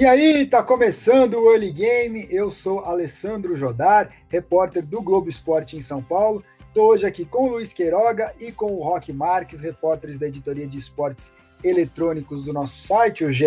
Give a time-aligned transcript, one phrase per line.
[0.00, 2.26] E aí, tá começando o Early Game.
[2.30, 6.42] Eu sou Alessandro Jodar, repórter do Globo Esporte em São Paulo.
[6.68, 10.66] Estou hoje aqui com o Luiz Queiroga e com o Roque Marques, repórteres da editoria
[10.66, 13.44] de esportes eletrônicos do nosso site, o GE.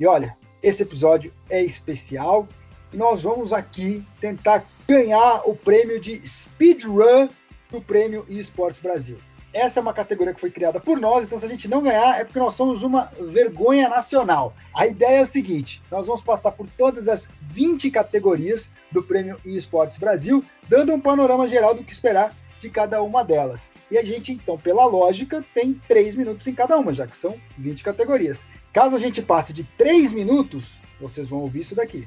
[0.00, 2.48] E olha, esse episódio é especial
[2.92, 7.28] nós vamos aqui tentar ganhar o prêmio de Speedrun
[7.70, 9.18] do Prêmio eSports Brasil.
[9.52, 12.20] Essa é uma categoria que foi criada por nós, então se a gente não ganhar
[12.20, 14.54] é porque nós somos uma vergonha nacional.
[14.72, 19.40] A ideia é a seguinte: nós vamos passar por todas as 20 categorias do Prêmio
[19.44, 23.70] eSports Brasil, dando um panorama geral do que esperar de cada uma delas.
[23.90, 27.36] E a gente, então, pela lógica, tem 3 minutos em cada uma, já que são
[27.58, 28.46] 20 categorias.
[28.72, 32.06] Caso a gente passe de 3 minutos, vocês vão ouvir isso daqui.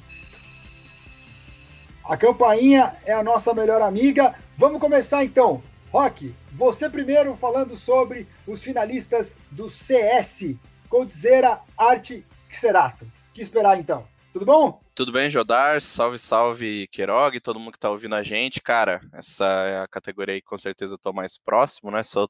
[2.06, 4.36] A campainha é a nossa melhor amiga.
[4.58, 5.62] Vamos começar então.
[5.94, 10.56] Rock, você primeiro falando sobre os finalistas do CS,
[10.90, 13.06] Coldzera, Arte Xerato.
[13.32, 14.08] Que esperar então?
[14.34, 14.82] Tudo bom?
[14.96, 15.80] Tudo bem, Jodar?
[15.82, 18.60] Salve, salve, Queiroga e todo mundo que tá ouvindo a gente.
[18.60, 22.02] Cara, essa é a categoria aí que com certeza eu tô mais próximo, né?
[22.02, 22.28] Sou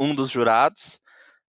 [0.00, 0.98] um dos jurados.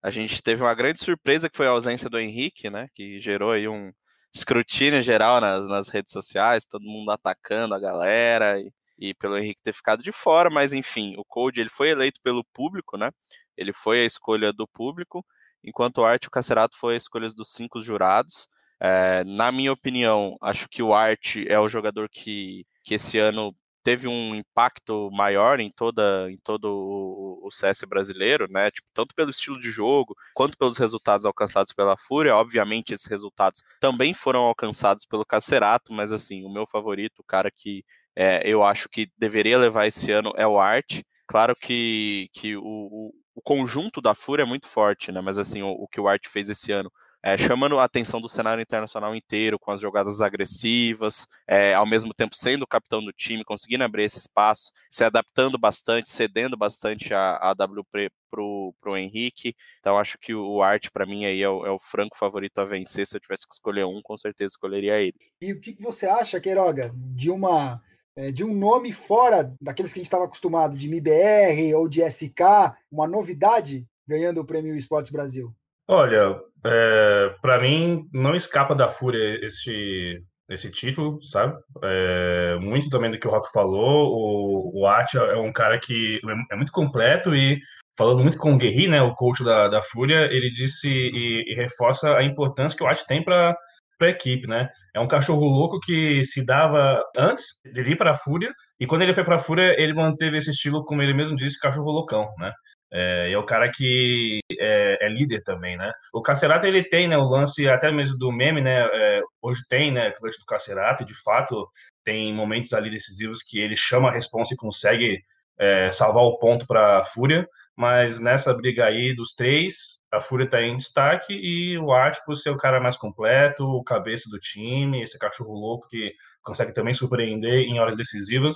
[0.02, 2.90] A gente teve uma grande surpresa que foi a ausência do Henrique, né?
[2.94, 3.90] Que gerou aí um
[4.36, 9.62] escrutínio geral nas, nas redes sociais, todo mundo atacando a galera e e pelo Henrique
[9.62, 13.12] ter ficado de fora, mas enfim, o Code ele foi eleito pelo público, né?
[13.58, 15.26] Ele foi a escolha do público,
[15.64, 18.48] enquanto o Art e o Cacerato foi a escolha dos cinco jurados.
[18.80, 23.56] É, na minha opinião, acho que o Art é o jogador que, que esse ano
[23.84, 28.72] teve um impacto maior em toda em todo o, o CS brasileiro, né?
[28.72, 32.36] Tipo, tanto pelo estilo de jogo quanto pelos resultados alcançados pela Fúria.
[32.36, 37.52] Obviamente, esses resultados também foram alcançados pelo Cacerato, mas assim, o meu favorito, o cara
[37.52, 37.84] que
[38.16, 41.02] é, eu acho que deveria levar esse ano é o Art.
[41.28, 45.22] Claro que, que o, o, o conjunto da Fúria é muito forte, né?
[45.22, 46.92] Mas assim, o, o que o Art fez esse ano
[47.24, 52.14] é, chamando a atenção do cenário internacional inteiro, com as jogadas agressivas, é, ao mesmo
[52.14, 57.14] tempo sendo o capitão do time, conseguindo abrir esse espaço, se adaptando bastante, cedendo bastante
[57.14, 59.56] a, a WP pro, pro Henrique.
[59.80, 62.66] Então acho que o Art, para mim, aí é o, é o, franco favorito a
[62.66, 63.08] vencer.
[63.08, 65.16] Se eu tivesse que escolher um, com certeza escolheria ele.
[65.42, 67.82] E o que você acha, Queiroga, de uma
[68.16, 72.02] é, de um nome fora daqueles que a gente estava acostumado, de MIBR ou de
[72.04, 75.54] SK, uma novidade ganhando o prêmio Esportes Brasil?
[75.88, 81.58] Olha, é, para mim não escapa da fúria esse, esse título, sabe?
[81.84, 86.20] É, muito também do que o Rock falou, o, o Atia é um cara que
[86.52, 87.60] é muito completo e
[87.98, 91.56] falando muito com o Guerri, né, o coach da, da Fúria, ele disse e, e
[91.56, 93.56] reforça a importância que o Atia tem para
[94.04, 94.70] para a equipe, né?
[94.94, 99.04] É um cachorro louco que se dava antes de ir para a Fúria, e quando
[99.04, 102.28] ele foi para a Fúria, ele manteve esse estilo, como ele mesmo disse, cachorro loucão,
[102.38, 102.52] né?
[102.92, 105.92] É, é o cara que é, é, líder também, né?
[106.14, 108.86] O Cacerato, ele tem, né, o lance até mesmo do meme, né?
[108.92, 111.68] É, hoje tem, né, o lance do Cacerato, e de fato
[112.04, 115.22] tem momentos ali decisivos que ele chama a responsa e consegue
[115.58, 120.46] é, salvar o ponto para a Fúria, mas nessa briga aí dos três, a Fúria
[120.46, 124.40] está em destaque e o Art por ser o cara mais completo, o cabeça do
[124.40, 126.14] time, esse cachorro louco que
[126.44, 128.56] consegue também surpreender em horas decisivas,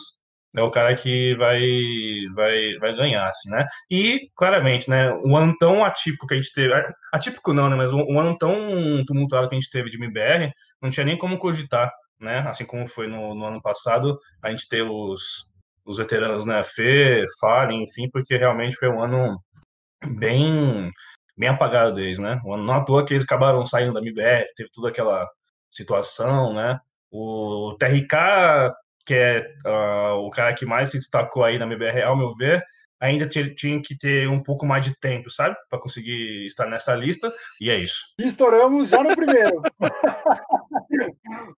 [0.55, 1.59] é o cara que vai
[2.35, 3.65] vai vai ganhar, assim, né?
[3.89, 6.73] E claramente, né, o ano tão atípico que a gente teve,
[7.11, 10.51] atípico não, né, mas o ano tão tumultuado que a gente teve de MBR,
[10.81, 11.91] não tinha nem como cogitar,
[12.21, 12.39] né?
[12.47, 15.47] Assim como foi no, no ano passado, a gente ter os
[15.87, 19.41] os veteranos, né, Fê, Fallen, enfim, porque realmente foi um ano
[20.05, 20.91] bem
[21.37, 22.41] bem apagado deles, né?
[22.43, 25.27] Não à toa que eles acabaram saindo da MBF, teve toda aquela
[25.69, 26.79] situação, né?
[27.11, 28.73] O TRK,
[29.05, 32.63] que é uh, o cara que mais se destacou aí na MBR, ao meu ver,
[32.99, 35.55] ainda tinha que ter um pouco mais de tempo, sabe?
[35.69, 37.31] Para conseguir estar nessa lista,
[37.61, 37.99] e é isso.
[38.19, 39.61] E estouramos já no primeiro.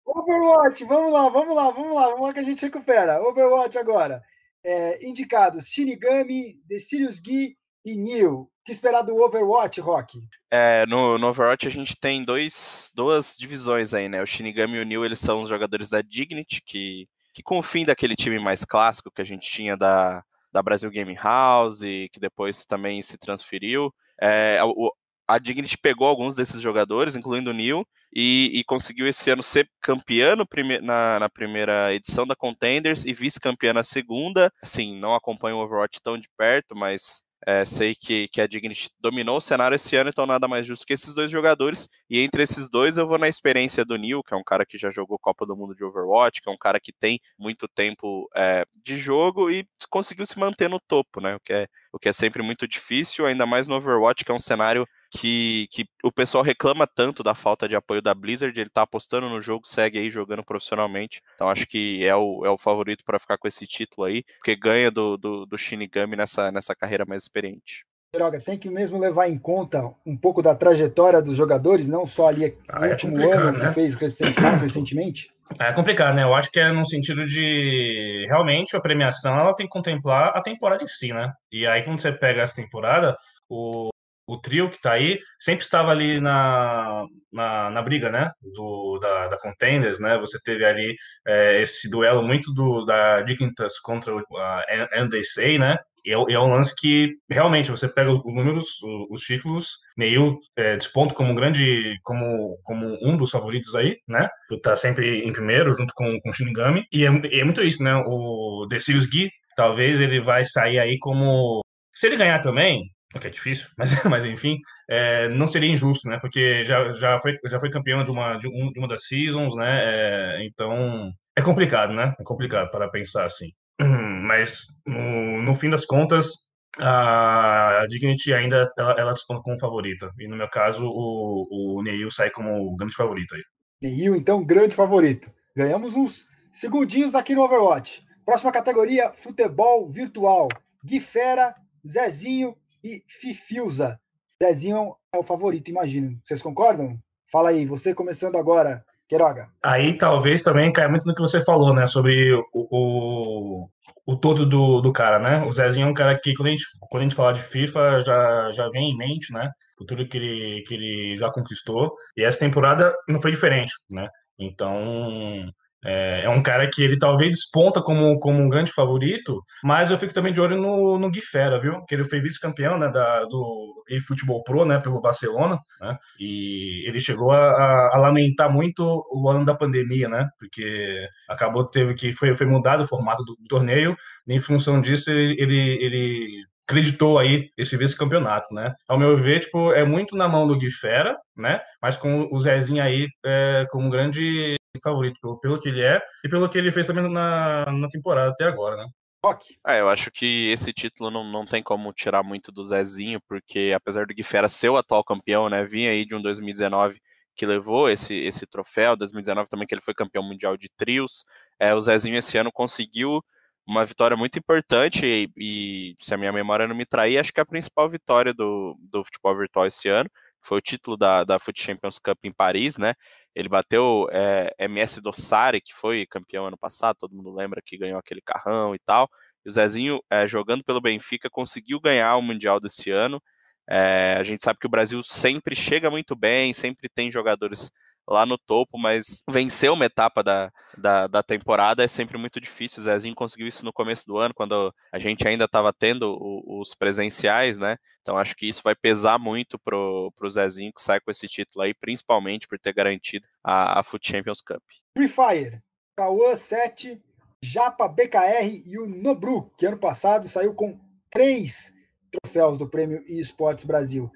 [0.06, 3.22] Overwatch, vamos lá, vamos lá, vamos lá, vamos lá que a gente recupera.
[3.22, 4.22] Overwatch agora.
[4.64, 10.22] É, indicados Shinigami, The Sirius Gui e Neil que esperar do Overwatch, Rock?
[10.52, 14.22] É, no, no, Overwatch a gente tem dois, duas divisões aí, né?
[14.22, 17.64] O Shinigami e o Neil, eles são os jogadores da Dignity, que, que com o
[17.64, 22.10] fim daquele time mais clássico que a gente tinha da, da Brasil Game House, e
[22.14, 23.92] que depois também se transferiu,
[24.22, 24.92] é, o,
[25.30, 29.70] a Dignity pegou alguns desses jogadores, incluindo o Neil, e, e, conseguiu esse ano ser
[29.80, 34.52] campeã prime na, na, primeira edição da Contenders e vice-campeã na segunda.
[34.60, 38.90] Assim, não acompanho o Overwatch tão de perto, mas é, sei que, que a Dignity
[39.00, 41.88] dominou o cenário esse ano, então nada mais justo que esses dois jogadores.
[42.10, 44.80] E entre esses dois, eu vou na experiência do Neil, que é um cara que
[44.80, 48.28] já jogou Copa do Mundo de Overwatch, que é um cara que tem muito tempo
[48.36, 51.36] é, de jogo e conseguiu se manter no topo, né?
[51.36, 54.36] O que, é, o que é sempre muito difícil, ainda mais no Overwatch, que é
[54.36, 58.69] um cenário que, que o pessoal reclama tanto da falta de apoio da Blizzard, ele
[58.69, 61.21] tá apostando no jogo, segue aí jogando profissionalmente.
[61.35, 64.56] Então acho que é o, é o favorito para ficar com esse título aí, porque
[64.56, 67.85] ganha do, do, do Shinigami nessa, nessa carreira mais experiente.
[68.13, 72.27] Droga, tem que mesmo levar em conta um pouco da trajetória dos jogadores, não só
[72.27, 73.67] ali ah, o é último ano né?
[73.67, 75.31] que fez recente, mais recentemente.
[75.59, 76.23] É complicado, né?
[76.23, 80.41] Eu acho que é no sentido de realmente a premiação ela tem que contemplar a
[80.41, 81.31] temporada em si, né?
[81.51, 83.15] E aí quando você pega essa temporada,
[83.47, 83.89] o
[84.30, 89.28] o trio que está aí sempre estava ali na, na, na, briga, né, do, da,
[89.28, 90.96] da Contenders, né, você teve ali
[91.28, 94.66] é, esse duelo muito do, da Dignitas contra a
[95.04, 99.22] NDC, né, e é, é, um lance que realmente você pega os números, os, os
[99.22, 99.68] títulos,
[99.98, 104.30] Neil é, desponta como um grande, como, como um dos favoritos aí, né,
[104.62, 108.68] tá sempre em primeiro junto com o Shinigami, e é, é muito isso, né, o
[108.70, 111.62] Decius Gui, talvez ele vai sair aí como
[111.94, 112.84] se ele ganhar também,
[113.15, 114.59] o que é difícil, mas, mas enfim,
[114.89, 116.19] é, não seria injusto, né?
[116.19, 119.56] Porque já, já, foi, já foi campeão de uma, de, um, de uma das seasons,
[119.56, 119.81] né?
[119.83, 122.13] É, então é complicado, né?
[122.19, 123.51] É complicado para pensar assim.
[123.81, 126.31] Mas no, no fim das contas,
[126.77, 130.11] a Dignity ainda ela, ela disputa como favorita.
[130.19, 133.41] E no meu caso, o, o Neil sai como grande favorito aí.
[133.81, 135.31] Neil, então, grande favorito.
[135.56, 138.03] Ganhamos uns segundinhos aqui no Overwatch.
[138.25, 140.47] Próxima categoria: futebol virtual.
[140.85, 144.00] Gui Fera, Zezinho e Fifiusa.
[144.40, 146.18] Dezinho é o favorito, imagino.
[146.24, 146.98] Vocês concordam?
[147.31, 149.50] Fala aí, você começando agora, Queiroga.
[149.64, 151.86] Aí talvez também caia muito no que você falou, né?
[151.88, 153.70] Sobre o, o,
[154.06, 155.46] o todo do, do cara, né?
[155.46, 158.02] O Zezinho é um cara que, quando a gente, quando a gente fala de FIFA,
[158.02, 159.52] já, já vem em mente, né?
[159.78, 161.94] Por tudo que ele, que ele já conquistou.
[162.16, 164.08] E essa temporada não foi diferente, né?
[164.40, 165.52] Então,
[165.84, 169.98] é, é, um cara que ele talvez desponta como, como um grande favorito, mas eu
[169.98, 171.84] fico também de olho no, no Gui Fera, viu?
[171.86, 175.98] Que ele foi vice-campeão né, da, do eFootball Pro, né, pelo Barcelona, né?
[176.20, 180.28] E ele chegou a, a, lamentar muito o ano da pandemia, né?
[180.38, 183.96] Porque acabou, teve que, foi, foi mudado o formato do, do torneio,
[184.28, 188.74] e em função disso ele, ele, ele acreditou aí esse vice-campeonato, né?
[188.88, 191.62] Ao meu ver, tipo, é muito na mão do Gui Fera, né?
[191.81, 196.30] Mas com o Zezinho aí é, como grande favorito pelo, pelo que ele é e
[196.30, 198.86] pelo que ele fez também na, na temporada até agora, né?
[199.24, 199.57] Rock.
[199.68, 203.74] É, eu acho que esse título não, não tem como tirar muito do Zezinho, porque
[203.75, 207.01] apesar do Guifera ser o atual campeão, né, vinha aí de um 2019
[207.36, 211.25] que levou esse, esse troféu, 2019 também que ele foi campeão mundial de trios,
[211.60, 213.21] é, o Zezinho esse ano conseguiu
[213.68, 217.39] uma vitória muito importante e, e, se a minha memória não me trair, acho que
[217.39, 220.10] é a principal vitória do, do futebol virtual esse ano,
[220.42, 222.94] foi o título da, da Foot Champions Cup em Paris, né,
[223.36, 228.00] ele bateu é, MS Dossari, que foi campeão ano passado, todo mundo lembra que ganhou
[228.00, 229.10] aquele carrão e tal.
[229.46, 233.22] E o Zezinho, é, jogando pelo Benfica, conseguiu ganhar o Mundial desse ano.
[233.70, 237.72] É, a gente sabe que o Brasil sempre chega muito bem, sempre tem jogadores
[238.09, 242.80] lá no topo, mas vencer uma etapa da, da, da, temporada é sempre muito difícil.
[242.80, 246.73] O Zezinho conseguiu isso no começo do ano, quando a gente ainda estava tendo os
[246.73, 247.78] presenciais, né?
[248.01, 251.63] Então acho que isso vai pesar muito pro, pro Zezinho que sai com esse título
[251.63, 254.63] aí, principalmente por ter garantido a, a Foot Champions Cup.
[254.97, 255.61] Free Fire,
[255.95, 256.99] Cauã 7,
[257.44, 260.80] Japa BKR e o Nobru, que ano passado saiu com
[261.11, 261.71] três
[262.11, 264.11] troféus do Prêmio eSports Brasil.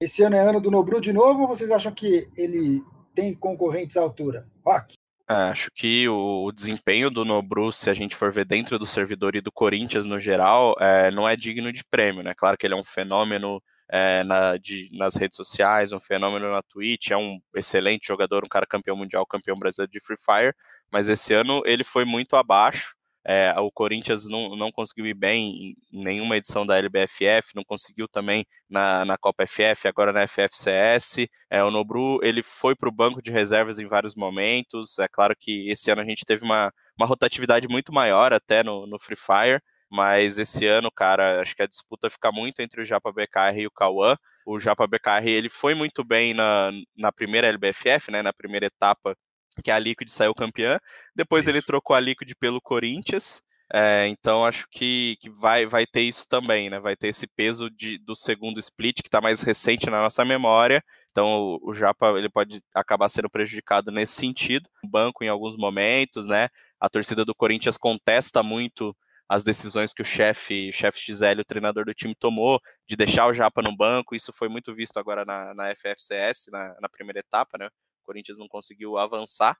[0.00, 2.82] Esse ano é ano do Nobru de novo ou vocês acham que ele
[3.18, 4.46] tem concorrentes à altura?
[4.64, 4.94] Rock.
[5.28, 9.34] É, acho que o, desempenho do Nobru, se a gente for ver dentro do servidor
[9.34, 12.32] e do Corinthians no geral, é, não é digno de prêmio, né?
[12.36, 13.60] Claro que ele é um fenômeno
[13.90, 18.48] é, na, de, nas redes sociais, um fenômeno na Twitch, é um excelente jogador, um
[18.48, 20.54] cara campeão mundial, campeão brasileiro de Free Fire,
[20.92, 22.94] mas esse ano ele foi muito abaixo.
[23.30, 28.08] É, o Corinthians não, não conseguiu ir bem em nenhuma edição da LBFF, não conseguiu
[28.08, 31.28] também na, na Copa FF, agora na FFCS.
[31.50, 34.98] É, o Nobru ele foi para o banco de reservas em vários momentos.
[34.98, 38.86] É claro que esse ano a gente teve uma, uma rotatividade muito maior até no,
[38.86, 42.84] no Free Fire, mas esse ano, cara, acho que a disputa fica muito entre o
[42.86, 44.16] Japa BKR e o Cauã.
[44.46, 49.14] O Japa BKR ele foi muito bem na, na primeira LBFF, né, na primeira etapa
[49.62, 50.78] que a Liquid saiu campeã.
[51.14, 51.50] Depois Isso.
[51.50, 53.42] ele trocou a Liquid pelo Corinthians.
[53.72, 56.80] É, então acho que, que vai, vai ter isso também, né?
[56.80, 60.82] Vai ter esse peso de, do segundo split que está mais recente na nossa memória.
[61.10, 64.68] Então o, o Japa ele pode acabar sendo prejudicado nesse sentido.
[64.82, 66.48] O banco em alguns momentos, né?
[66.80, 68.96] A torcida do Corinthians contesta muito
[69.28, 73.34] as decisões que o chefe, chefe XL, o treinador do time, tomou de deixar o
[73.34, 74.14] Japa no banco.
[74.14, 77.68] Isso foi muito visto agora na, na FFCS, na, na primeira etapa, né?
[78.08, 79.56] Corinthians não conseguiu avançar.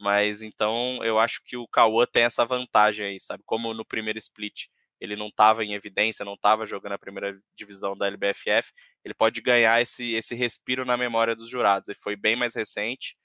[0.00, 3.42] Mas então eu acho que o Cauã tem essa vantagem aí, sabe?
[3.44, 4.66] Como no primeiro split
[5.00, 8.72] ele não estava em evidência, não estava jogando a primeira divisão da LBFF,
[9.04, 11.88] ele pode ganhar esse, esse respiro na memória dos jurados.
[11.88, 13.16] Ele foi bem mais recente,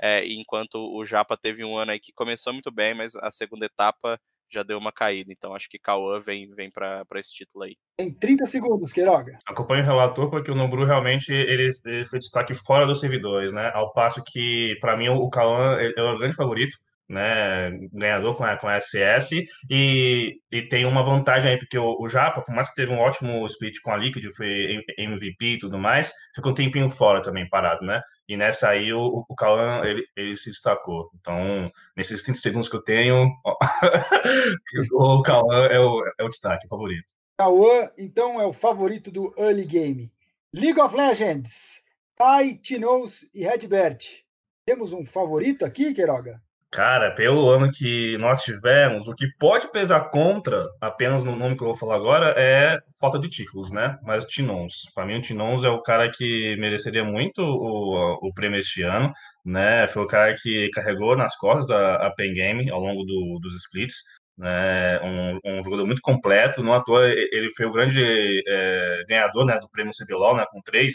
[0.00, 3.66] é, enquanto o Japa teve um ano aí que começou muito bem, mas a segunda
[3.66, 4.20] etapa
[4.50, 5.32] já deu uma caída.
[5.32, 7.76] Então acho que Cauã vem, vem para esse título aí.
[7.98, 9.38] Em 30 segundos, Queiroga.
[9.46, 13.70] Acompanho o relator porque o Nombru realmente ele, ele foi destaque fora dos servidores, né?
[13.74, 16.78] Ao passo que, para mim, o Cauã é o grande favorito
[17.10, 22.00] né, ganhador com a, com a SS, e, e tem uma vantagem aí, porque o,
[22.00, 25.58] o Japa, por mais que teve um ótimo split com a Liquid, foi MVP e
[25.58, 28.00] tudo mais, ficou um tempinho fora também, parado, né?
[28.28, 31.10] E nessa aí o, o Cauã, ele, ele se destacou.
[31.18, 33.28] Então, nesses 30 segundos que eu tenho,
[34.92, 37.12] o Cauã é o, é o destaque, o favorito.
[37.36, 40.12] Cauã, então, é o favorito do early game.
[40.54, 41.82] League of Legends,
[42.16, 44.22] Tai, Tinoz e Redbert.
[44.64, 46.40] Temos um favorito aqui, Queiroga?
[46.72, 51.62] Cara, pelo ano que nós tivemos, o que pode pesar contra, apenas no nome que
[51.64, 53.98] eu vou falar agora, é falta de títulos, né?
[54.04, 54.88] Mas Tinons.
[54.94, 59.12] Para mim, o Tinons é o cara que mereceria muito o, o prêmio este ano,
[59.44, 59.88] né?
[59.88, 63.56] Foi o cara que carregou nas costas a, a Pen Game ao longo do, dos
[63.64, 63.96] splits.
[64.38, 65.00] Né?
[65.02, 69.58] Um, um, jogador muito completo, não à toa ele foi o grande é, ganhador né,
[69.58, 70.94] do prêmio CBLOL, né, com três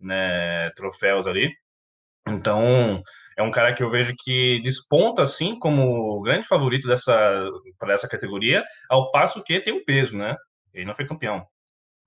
[0.00, 1.50] né, troféus ali.
[2.28, 3.02] Então,
[3.36, 7.48] é um cara que eu vejo que desponta assim como grande favorito dessa
[7.78, 10.36] para essa categoria, ao passo que tem um peso, né?
[10.72, 11.46] Ele não foi campeão.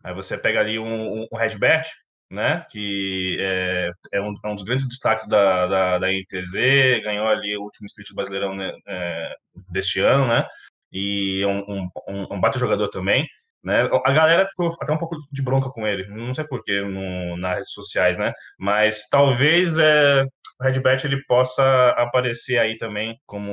[0.03, 1.87] Aí você pega ali um, um, Redbert,
[2.29, 2.65] né?
[2.69, 7.57] Que é, é, um, é, um, dos grandes destaques da, da, da NTZ, ganhou ali
[7.57, 9.35] o último split brasileirão né, é,
[9.69, 10.45] deste ano, né?
[10.91, 13.27] E é um, um, um bate jogador também.
[13.63, 13.89] Né?
[14.05, 16.81] A galera ficou até um pouco de bronca com ele, não sei porquê
[17.35, 18.31] nas redes sociais, né?
[18.59, 20.23] Mas talvez é,
[20.59, 23.51] o Redbert ele possa aparecer aí também como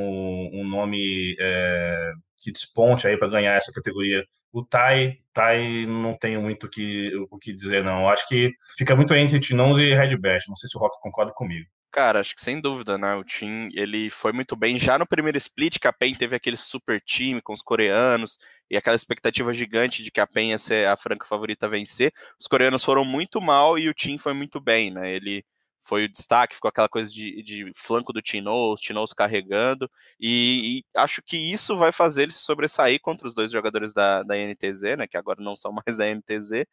[0.52, 4.24] um nome é, que desponte aí para ganhar essa categoria.
[4.52, 8.08] O Tai, Tai não tenho muito que, o que dizer, não.
[8.08, 10.42] Acho que fica muito entre Tinons e Redbert.
[10.48, 11.66] Não sei se o Rock concorda comigo.
[11.90, 13.14] Cara, acho que sem dúvida, né?
[13.16, 14.78] O Tim, ele foi muito bem.
[14.78, 18.38] Já no primeiro split, que a PEN teve aquele super time com os coreanos
[18.70, 22.10] e aquela expectativa gigante de que a PEN ia ser a franca favorita a vencer.
[22.40, 25.14] Os coreanos foram muito mal e o Tim foi muito bem, né?
[25.14, 25.44] Ele
[25.82, 30.78] foi o destaque, ficou aquela coisa de, de flanco do Tino, os Tinos carregando, e,
[30.78, 34.36] e, acho que isso vai fazer ele se sobressair contra os dois jogadores da, da
[34.36, 36.64] NTZ, né, que agora não são mais da NTZ,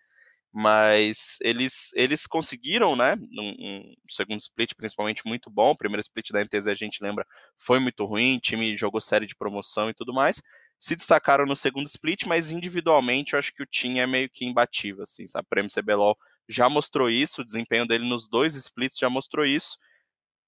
[0.51, 6.31] mas eles, eles conseguiram, né, um, um, segundo split principalmente muito bom, o primeiro split
[6.31, 7.25] da NTZ a gente lembra
[7.57, 10.41] foi muito ruim, time jogou série de promoção e tudo mais,
[10.79, 14.45] se destacaram no segundo split, mas individualmente eu acho que o time é meio que
[14.45, 16.17] imbatível, assim, sabe, Prêmio CBLOL
[16.49, 19.77] já mostrou isso, o desempenho dele nos dois splits já mostrou isso.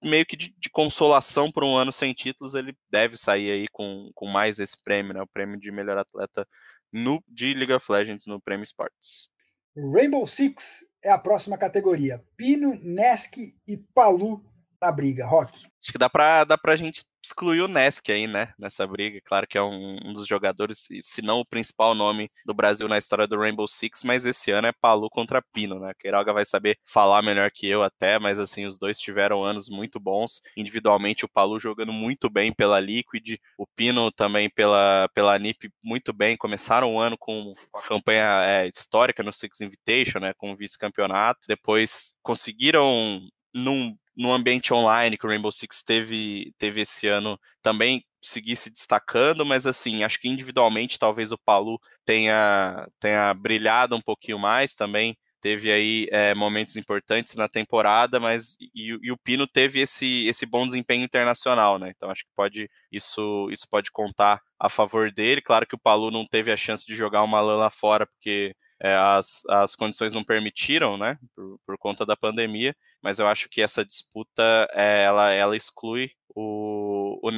[0.03, 4.09] Meio que de, de consolação por um ano sem títulos, ele deve sair aí com,
[4.15, 5.21] com mais esse prêmio, né?
[5.21, 6.47] O prêmio de melhor atleta
[6.91, 9.29] no, de League of Legends no Prêmio Sports.
[9.77, 12.23] Rainbow Six é a próxima categoria.
[12.35, 14.43] Pino, Nesk e Palu
[14.81, 15.25] na briga.
[15.25, 15.71] Rock.
[15.81, 19.19] Acho que dá pra, dá pra gente excluir o Nesk aí, né, nessa briga.
[19.23, 22.97] Claro que é um, um, dos jogadores, se não o principal nome do Brasil na
[22.97, 25.91] história do Rainbow Six, mas esse ano é Palu contra Pino, né?
[25.99, 29.99] Queiroga vai saber falar melhor que eu até, mas assim, os dois tiveram anos muito
[29.99, 30.41] bons.
[30.55, 36.13] Individualmente, o Palu jogando muito bem pela Liquid, o Pino também pela, pela NiP muito
[36.13, 36.37] bem.
[36.37, 41.39] Começaram o ano com uma campanha é, histórica no Six Invitation, né, com vice-campeonato.
[41.47, 43.19] Depois conseguiram
[43.53, 48.69] num no ambiente online que o Rainbow Six teve, teve esse ano também seguir se
[48.69, 54.73] destacando, mas assim, acho que individualmente talvez o Paulo tenha, tenha brilhado um pouquinho mais
[54.75, 55.17] também.
[55.41, 60.45] Teve aí é, momentos importantes na temporada, mas e, e, o Pino teve esse, esse
[60.45, 61.91] bom desempenho internacional, né?
[61.95, 65.41] Então acho que pode isso, isso pode contar a favor dele.
[65.41, 68.55] Claro que o Palu não teve a chance de jogar uma lã lá fora, porque
[68.81, 71.17] é, as, as condições não permitiram, né?
[71.35, 76.11] Por, por conta da pandemia mas eu acho que essa disputa é, ela, ela exclui
[76.35, 77.31] o, o.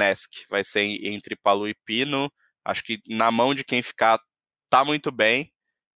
[0.50, 2.32] Vai ser entre Palu e Pino.
[2.66, 4.20] Acho que na mão de quem ficar
[4.70, 5.52] tá muito bem,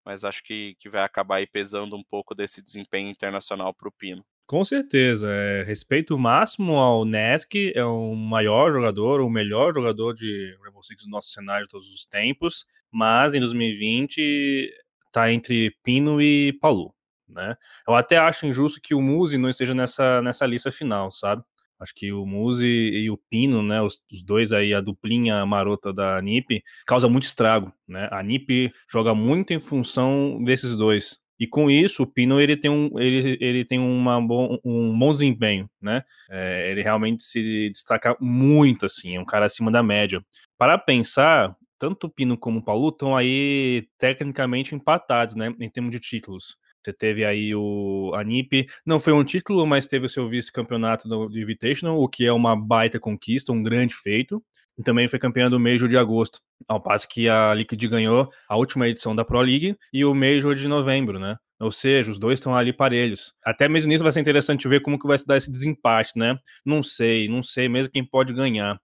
[0.05, 3.93] mas acho que, que vai acabar aí pesando um pouco desse desempenho internacional para o
[3.93, 4.25] Pino.
[4.47, 5.31] Com certeza.
[5.31, 11.05] É, respeito máximo ao Nesk, é o maior jogador, o melhor jogador de Rainbow Six
[11.05, 14.71] do nosso cenário de todos os tempos, mas em 2020
[15.15, 16.93] tá entre Pino e Palu,
[17.29, 17.57] né?
[17.87, 21.43] Eu até acho injusto que o Muzi não esteja nessa, nessa lista final, sabe?
[21.79, 25.93] Acho que o Muzi e o Pino, né, os, os, dois aí, a duplinha marota
[25.93, 28.09] da NiP, causa muito estrago, né?
[28.11, 31.19] A NiP joga muito em função desses dois.
[31.39, 35.13] E com isso, o Pino ele tem um, ele, ele tem uma bom, um bom
[35.13, 36.03] desempenho, né?
[36.29, 40.25] É, ele realmente se destaca muito, assim, é um cara acima da média.
[40.59, 45.93] Para pensar, tanto o Pino como o Paulo estão aí tecnicamente empatados, né, em termos
[45.93, 46.57] de títulos.
[46.83, 51.07] Você teve aí o a NiP, não foi um título, mas teve o seu vice-campeonato
[51.07, 54.43] do Invitational, o que é uma baita conquista, um grande feito.
[54.79, 58.57] E também foi campeã do Major de agosto, ao passo que a Liquid ganhou a
[58.57, 61.37] última edição da Pro League e o Major de novembro, né?
[61.61, 63.35] Ou seja, os dois estão ali parelhos.
[63.45, 66.39] Até mesmo nisso vai ser interessante ver como que vai se dar esse desempate, né?
[66.65, 68.81] Não sei, não sei mesmo quem pode ganhar.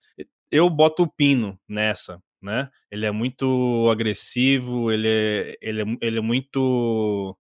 [0.51, 2.71] Eu boto o Pino nessa, né?
[2.91, 7.37] Ele é muito agressivo, ele é, ele é, ele é muito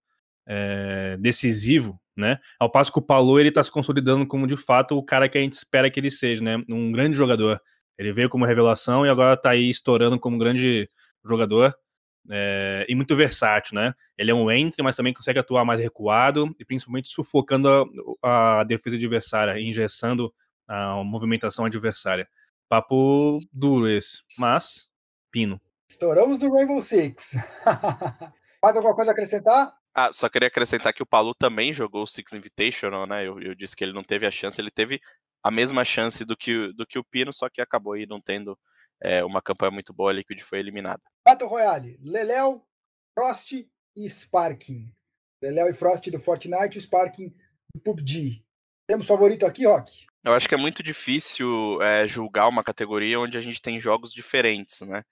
[0.47, 2.39] é, decisivo, né?
[2.59, 5.39] Ao passo que o Paulo ele está se consolidando como de fato o cara que
[5.39, 6.63] a gente espera que ele seja, né?
[6.69, 7.61] Um grande jogador.
[7.99, 10.89] Ele veio como revelação e agora está aí estourando como grande
[11.25, 11.75] jogador
[12.29, 13.95] é, e muito versátil, né?
[14.19, 17.69] Ele é um entre, mas também consegue atuar mais recuado e principalmente sufocando
[18.23, 20.33] a, a defesa adversária, engessando
[20.69, 22.29] a movimentação adversária.
[22.69, 24.90] Papo duro esse, mas
[25.31, 25.61] pino.
[25.91, 27.35] Estouramos do Rainbow Six.
[28.63, 29.73] Mais alguma coisa a acrescentar?
[29.95, 33.27] Ah, só queria acrescentar que o Palu também jogou o Six Invitational, né?
[33.27, 35.01] Eu, eu, disse que ele não teve a chance, ele teve
[35.43, 38.57] a mesma chance do que, do que o Pino, só que acabou aí não tendo
[39.03, 41.03] é, uma campanha muito boa, a Liquid foi eliminada.
[41.27, 42.63] Battle Royale, Leléo,
[43.19, 43.53] Frost
[43.97, 44.93] e Sparking.
[45.43, 47.35] Leléo e Frost do Fortnite, o Sparking
[47.75, 48.45] do PUBG.
[48.87, 50.07] Temos favorito aqui, Rock?
[50.23, 54.13] Eu acho que é muito difícil é, julgar uma categoria onde a gente tem jogos
[54.13, 55.03] diferentes, né?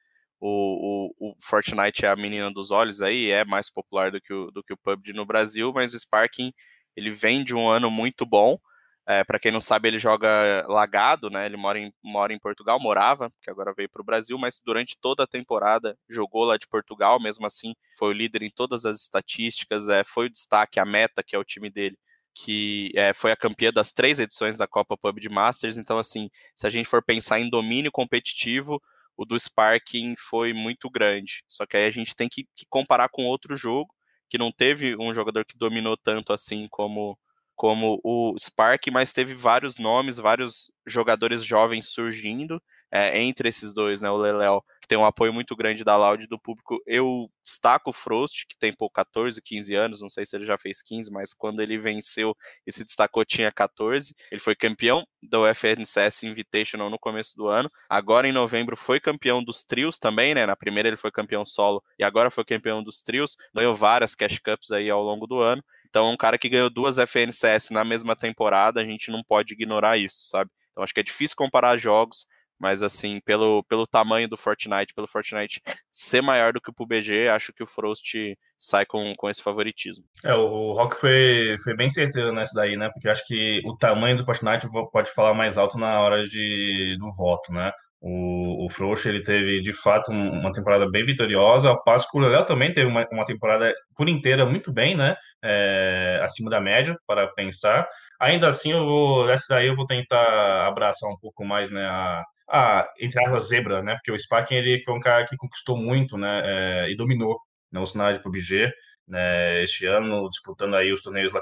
[0.40, 4.32] O, o, o, Fortnite é a menina dos olhos aí, é mais popular do que
[4.32, 6.52] o, do que o PUBG no Brasil, mas o Sparking
[6.96, 8.58] ele vem de um ano muito bom.
[9.06, 11.46] É, para quem não sabe, ele joga lagado, né?
[11.46, 14.98] Ele mora em, mora em Portugal, morava, que agora veio para o Brasil, mas durante
[15.00, 19.00] toda a temporada jogou lá de Portugal, mesmo assim foi o líder em todas as
[19.00, 21.96] estatísticas, é, foi o destaque, a meta, que é o time dele,
[22.34, 25.78] que é, foi a campeã das três edições da Copa PUBG Masters.
[25.78, 28.78] Então, assim, se a gente for pensar em domínio competitivo,
[29.18, 31.42] o do Sparking foi muito grande.
[31.48, 33.92] Só que aí a gente tem que, que, comparar com outro jogo,
[34.30, 37.18] que não teve um jogador que dominou tanto assim como,
[37.56, 44.00] como o Spark, mas teve vários nomes, vários jogadores jovens surgindo é, entre esses dois,
[44.00, 44.10] né?
[44.10, 46.80] O Leléo, que tem um apoio muito grande da Loud do público.
[46.86, 50.58] Eu destaco o Frost, que tem por 14, 15 anos, não sei se ele já
[50.58, 54.14] fez 15, mas quando ele venceu e se destacou tinha 14.
[54.30, 57.70] Ele foi campeão do FNCS Invitational no começo do ano.
[57.88, 60.46] Agora em novembro foi campeão dos trios também, né?
[60.46, 63.36] Na primeira ele foi campeão solo e agora foi campeão dos trios.
[63.54, 65.62] Ganhou várias Cash Cups aí ao longo do ano.
[65.88, 69.54] Então, é um cara que ganhou duas FNCS na mesma temporada, a gente não pode
[69.54, 70.50] ignorar isso, sabe?
[70.70, 72.26] Então, acho que é difícil comparar jogos,
[72.58, 77.28] mas assim, pelo, pelo tamanho do Fortnite, pelo Fortnite ser maior do que o PUBG,
[77.28, 78.14] acho que o Frost
[78.56, 80.04] sai com, com esse favoritismo.
[80.24, 82.90] É, o Rock foi, foi bem certeiro nessa daí, né?
[82.92, 87.10] Porque acho que o tamanho do Fortnite pode falar mais alto na hora de, do
[87.16, 87.70] voto, né?
[88.00, 92.44] O, o Frost, ele teve, de fato, uma temporada bem vitoriosa, ao passo que o
[92.44, 95.16] também teve uma, uma temporada por inteira muito bem, né?
[95.42, 97.88] É, acima da média, para pensar.
[98.20, 102.22] Ainda assim, eu vou, essa daí eu vou tentar abraçar um pouco mais, né, a,
[102.48, 103.94] a, entre aspas, zebra, né?
[103.94, 106.42] Porque o Sparking ele foi um cara que conquistou muito, né?
[106.44, 107.36] É, e dominou
[107.72, 108.70] né, o cenário de PUBG,
[109.08, 109.62] né?
[109.62, 111.32] Este ano disputando aí os torneios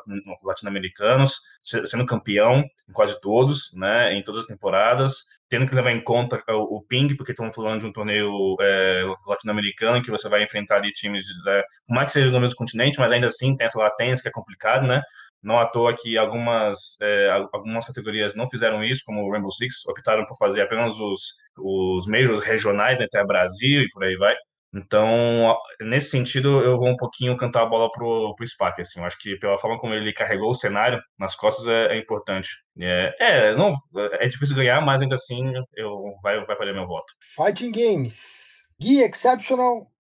[0.43, 4.15] latino-americanos, sendo campeão em quase todos, né?
[4.15, 7.87] Em todas as temporadas, tendo que levar em conta o, ping, porque estamos falando de
[7.87, 12.31] um torneio é, latino-americano que você vai enfrentar ali times, é, por mais que seja
[12.31, 15.03] do mesmo continente, mas ainda assim tem essa latência que é complicado, né?
[15.43, 19.87] Não à toa que algumas, é, algumas categorias não fizeram isso, como o Rainbow Six,
[19.87, 24.35] optaram por fazer apenas os, os majors regionais, né, até Brasil e por aí vai.
[24.75, 29.01] Então, nesse sentido, eu vou um pouquinho cantar a bola pro, pro Spark, assim.
[29.01, 32.49] Eu acho que pela forma como ele carregou o cenário nas costas é, é importante.
[32.79, 37.13] É, é, não, é difícil ganhar, mas ainda assim eu vai, vai valer meu voto.
[37.37, 38.57] Fighting Games.
[38.79, 39.91] Gui Exceptional,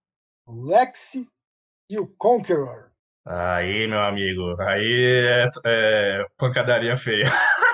[0.47, 1.27] Lexi
[1.89, 2.91] e o Conqueror.
[3.25, 7.25] Aí, meu amigo, aí é, é pancadaria feia.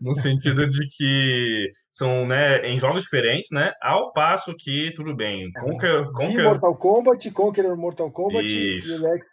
[0.00, 3.72] no sentido de que são né, em jogos diferentes, né?
[3.82, 6.04] Ao passo que, tudo bem, Conquer...
[6.12, 6.44] Conquer...
[6.44, 8.94] Mortal Kombat, Conqueror Mortal Kombat Isso.
[8.94, 9.26] e Lex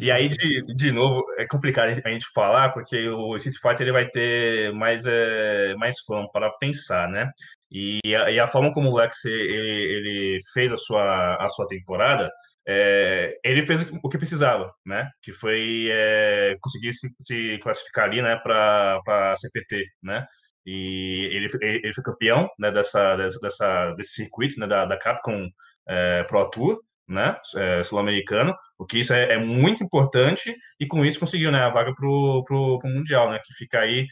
[0.00, 3.92] E aí, de, de novo, é complicado a gente falar, porque o Street Fighter ele
[3.92, 7.30] vai ter mais, é, mais fã para pensar, né?
[7.70, 11.66] E a, e a, forma como o Lex ele, ele, fez a sua, a sua
[11.66, 12.30] temporada,
[12.68, 15.08] é, ele fez o que precisava, né?
[15.22, 20.26] Que foi é, conseguir se, se, classificar ali, né, para a CPT, né?
[20.66, 25.48] E ele, ele foi campeão né, dessa, dessa, desse circuito né, da, da Capcom
[25.88, 31.04] é, Pro Tour, né, é, sul-americano, o que isso é, é, muito importante, e com
[31.04, 34.08] isso conseguiu né, a vaga para o Mundial, né, que fica aí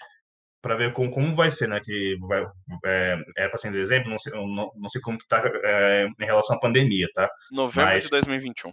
[0.65, 2.43] para ver como, como vai ser, né, que vai,
[2.87, 6.25] é, é para ser em dezembro, não sei, não, não sei como está é, em
[6.25, 7.29] relação à pandemia, tá?
[7.53, 8.05] Novembro Mas...
[8.05, 8.73] de 2021.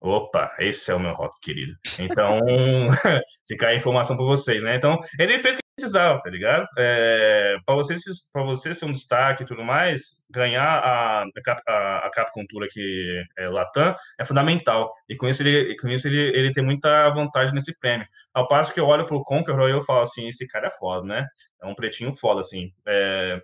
[0.00, 1.74] Opa, esse é o meu rock, querido.
[1.98, 2.40] Então,
[3.46, 4.76] fica a informação para vocês, né?
[4.76, 6.66] Então, ele fez precisava, tá ligado?
[6.78, 7.96] É, para você,
[8.34, 13.48] você ser um destaque e tudo mais, ganhar a, a, a Capcom Tour aqui, é,
[13.48, 14.92] Latam, é fundamental.
[15.08, 18.06] E com isso, ele, com isso ele, ele tem muita vantagem nesse prêmio.
[18.34, 21.06] Ao passo que eu olho pro Conqueror e eu falo assim, esse cara é foda,
[21.06, 21.26] né?
[21.62, 22.72] É um pretinho foda, assim.
[22.86, 23.40] É,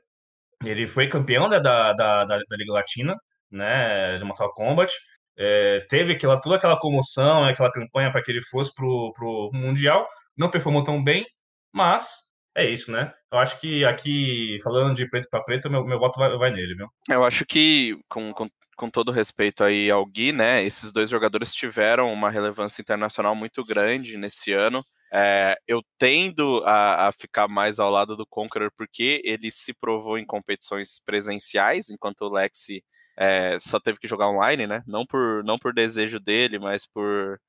[0.64, 3.16] ele foi campeão né, da, da, da, da Liga Latina,
[3.50, 4.92] né, de Mortal Kombat.
[5.38, 10.08] É, teve aquela, toda aquela comoção, aquela campanha para que ele fosse pro, pro Mundial,
[10.36, 11.26] não performou tão bem,
[11.72, 13.12] mas é isso, né?
[13.30, 16.74] Eu acho que aqui, falando de preto para preto, meu, meu voto vai, vai nele,
[16.74, 16.88] viu?
[17.08, 21.52] Eu acho que, com, com, com todo respeito aí ao Gui, né, esses dois jogadores
[21.52, 24.82] tiveram uma relevância internacional muito grande nesse ano.
[25.12, 30.18] É, eu tendo a, a, ficar mais ao lado do Conqueror porque ele se provou
[30.18, 32.82] em competições presenciais, enquanto o Lexi
[33.16, 34.82] é, só teve que jogar online, né?
[34.86, 37.40] Não por, não por desejo dele, mas por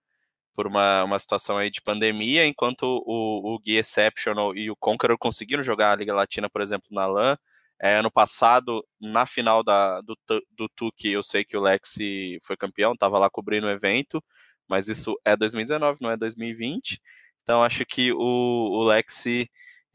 [0.57, 5.15] por uma, uma situação aí de pandemia, enquanto o, o Gui Exceptional e o Conqueror
[5.15, 7.37] conseguiram jogar a Liga Latina, por exemplo, na LAN.
[7.79, 10.17] É, ano passado, na final da, do,
[10.51, 14.23] do TUC, eu sei que o Lexi foi campeão, estava lá cobrindo o evento,
[14.67, 16.99] mas isso é 2019, não é 2020.
[17.43, 19.47] Então acho que o, o Lexi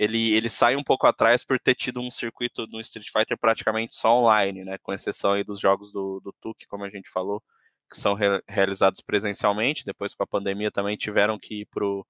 [0.03, 3.95] ele, ele sai um pouco atrás por ter tido um circuito no Street Fighter praticamente
[3.95, 4.77] só online, né?
[4.83, 7.41] Com exceção aí dos jogos do, do TUC, como a gente falou,
[7.89, 12.05] que são re realizados presencialmente, depois com a pandemia também tiveram que ir para o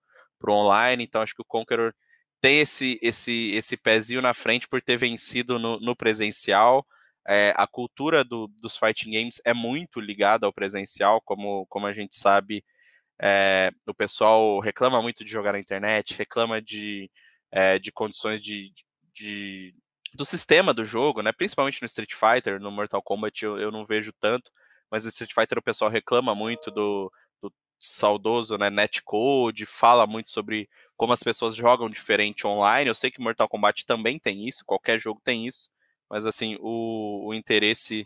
[0.49, 1.95] online, então acho que o Conqueror
[2.41, 6.87] tem esse, esse, esse pezinho na frente por ter vencido no, no presencial.
[7.29, 11.93] É, a cultura do, dos fighting games é muito ligada ao presencial, como, como a
[11.93, 12.65] gente sabe,
[13.21, 17.11] é, o pessoal reclama muito de jogar na internet, reclama de,
[17.53, 18.73] é, de condições de,
[19.15, 19.75] de,
[20.15, 21.31] do sistema do jogo, né?
[21.33, 24.51] principalmente no Street Fighter, no Mortal Kombat eu, eu não vejo tanto,
[24.91, 27.13] mas no Street Fighter o pessoal reclama muito do,
[27.43, 32.89] do saudoso né, netcode, fala muito sobre como as pessoas jogam diferente online.
[32.89, 35.71] Eu sei que Mortal Kombat também tem isso, qualquer jogo tem isso,
[36.09, 38.05] mas assim, o, o interesse.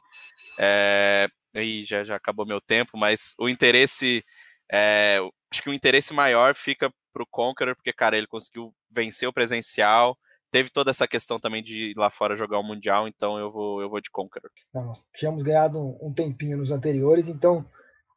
[0.60, 1.28] É...
[1.54, 4.24] Aí já, já acabou meu tempo, mas o interesse.
[4.70, 5.18] É...
[5.50, 10.18] Acho que o interesse maior fica pro Conqueror, porque, cara, ele conseguiu vencer o presencial,
[10.50, 13.80] teve toda essa questão também de ir lá fora jogar o Mundial, então eu vou,
[13.80, 14.50] eu vou de Conqueror.
[14.74, 17.64] Não, nós tínhamos ganhado um, um, tempinho nos anteriores, então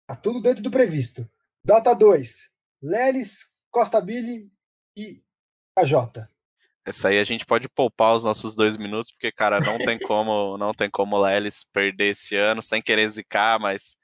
[0.05, 1.25] tá tudo dentro do previsto.
[1.63, 2.49] Dota 2,
[2.83, 4.51] Lelis, Costa Billy
[4.97, 5.23] e
[5.77, 6.27] AJ.
[6.85, 10.57] Essa aí a gente pode poupar os nossos dois minutos, porque, cara, não tem como
[10.57, 13.95] não tem como o Lelis perder esse ano, sem querer zicar, mas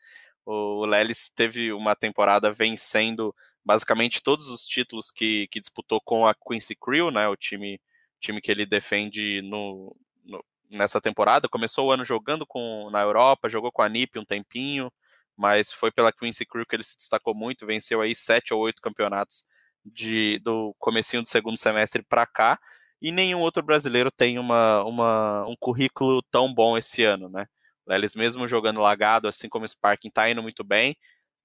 [0.46, 6.36] o Lelis teve uma temporada vencendo basicamente todos os títulos que, que disputou com a
[6.36, 7.80] Quincy Crew, né, o time
[8.20, 11.50] time que ele defende no, no, nessa temporada.
[11.50, 14.92] Começou o ano jogando com, na Europa, jogou com a NIP um tempinho,
[15.38, 18.82] mas foi pela Quincy Crew que ele se destacou muito, venceu aí sete ou oito
[18.82, 19.46] campeonatos
[19.86, 22.60] de, do comecinho do segundo semestre para cá,
[23.02, 27.46] e nenhum outro brasileiro tem uma, uma, um currículo tão bom esse ano, né?
[27.88, 30.98] Eles mesmo jogando lagado, assim como o Sparking, tá indo muito bem,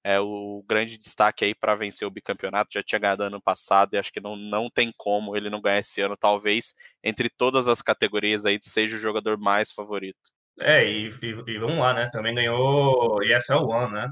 [0.03, 2.73] é o grande destaque aí para vencer o bicampeonato.
[2.73, 5.79] Já tinha ganhado ano passado e acho que não, não tem como ele não ganhar
[5.79, 6.17] esse ano.
[6.17, 10.31] Talvez entre todas as categorias aí seja o jogador mais favorito.
[10.59, 12.09] É, e, e, e vamos lá, né?
[12.11, 14.11] Também ganhou ESL One, né?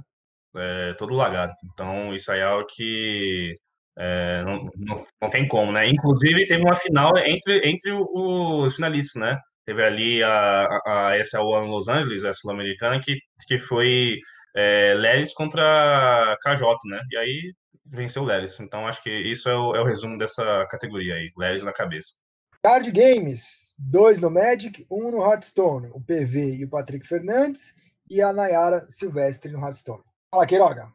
[0.56, 1.54] É, todo lagado.
[1.74, 3.58] Então isso aí é algo que
[3.98, 5.88] é, não, não, não, tem como, né?
[5.90, 9.38] Inclusive teve uma final entre, entre os finalistas, né?
[9.66, 14.18] Teve ali a, a, a ESL One Los Angeles, a sul-americana, que, que foi
[14.60, 17.02] é, Lelis contra KJ, né?
[17.12, 17.54] E aí
[17.86, 18.60] venceu o Lelis.
[18.60, 22.14] Então acho que isso é o, é o resumo dessa categoria aí, Lelis na cabeça.
[22.62, 27.74] Card Games, dois no Magic, um no Hearthstone, o PV e o Patrick Fernandes,
[28.10, 30.04] e a Nayara Silvestre no Hearthstone.
[30.30, 30.90] Fala, Queiroga.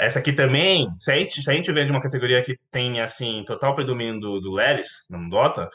[0.00, 3.02] Essa aqui também, se a, gente, se a gente vê de uma categoria que tem,
[3.02, 5.68] assim, total predomínio do, do Lelis, no Dota,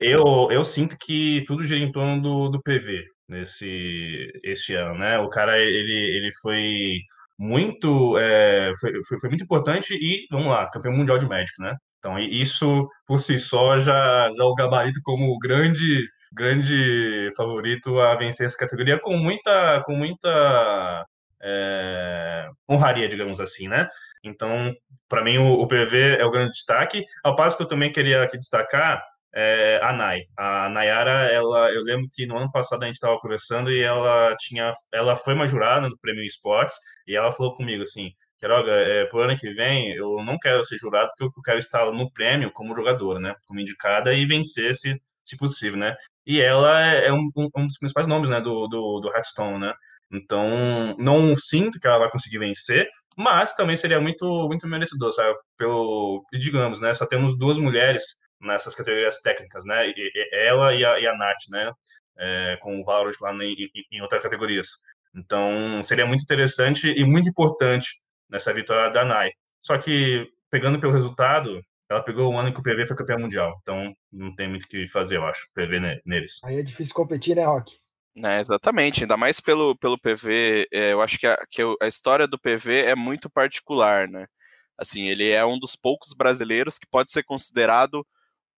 [0.00, 5.18] eu, eu sinto que tudo gira em torno do, do PV nesse este ano, né?
[5.18, 7.00] O cara ele, ele foi
[7.38, 11.76] muito é, foi, foi, foi, muito importante e vamos lá, campeão mundial de Magic, né?
[11.98, 18.46] Então isso por si só já já o gabarito como grande grande favorito a vencer
[18.46, 21.06] essa categoria com muita com muita
[21.42, 23.88] é, honraria, digamos assim, né?
[24.24, 24.74] Então,
[25.08, 27.04] para mim, o, o, PV é o grande destaque.
[27.22, 29.02] Ao passo que eu também queria aqui destacar
[29.36, 30.22] é, a Nay.
[30.36, 34.34] A Nayara, ela, eu lembro que no ano passado a gente estava conversando e ela
[34.38, 36.74] tinha, ela foi uma jurada do Prêmio Esportes
[37.06, 40.78] e ela falou comigo assim, Queiroga, é, pro ano que vem eu não quero ser
[40.78, 43.34] jurado porque eu quero estar no prêmio como jogadora, né?
[43.46, 45.94] Como indicada e vencer se, se possível, né?
[46.26, 48.40] E ela é um, um dos principais nomes, né?
[48.40, 49.74] Do, do, do Hearthstone, né?
[50.10, 55.36] Então, não sinto que ela vai conseguir vencer, mas também seria muito, muito merecedor, sabe?
[55.58, 56.94] Pelo, digamos, né?
[56.94, 58.02] Só temos duas mulheres
[58.46, 59.92] nessas categorias técnicas, né?
[60.32, 61.72] Ela e a, e a Nath, né?
[62.18, 64.68] É, com o Valorant lá em, em outras categorias.
[65.14, 67.88] Então, seria muito interessante e muito importante
[68.30, 69.30] nessa vitória da Nai.
[69.62, 73.56] Só que, pegando pelo resultado, ela pegou o ano que o PV foi campeão mundial.
[73.60, 76.40] Então, não tem muito o que fazer, eu acho, PV neles.
[76.44, 77.76] Aí é difícil competir, né, Rock?
[78.24, 82.26] É, exatamente, ainda mais pelo, pelo PV, é, eu acho que, a, que a história
[82.26, 84.26] do PV é muito particular, né?
[84.78, 88.06] Assim, ele é um dos poucos brasileiros que pode ser considerado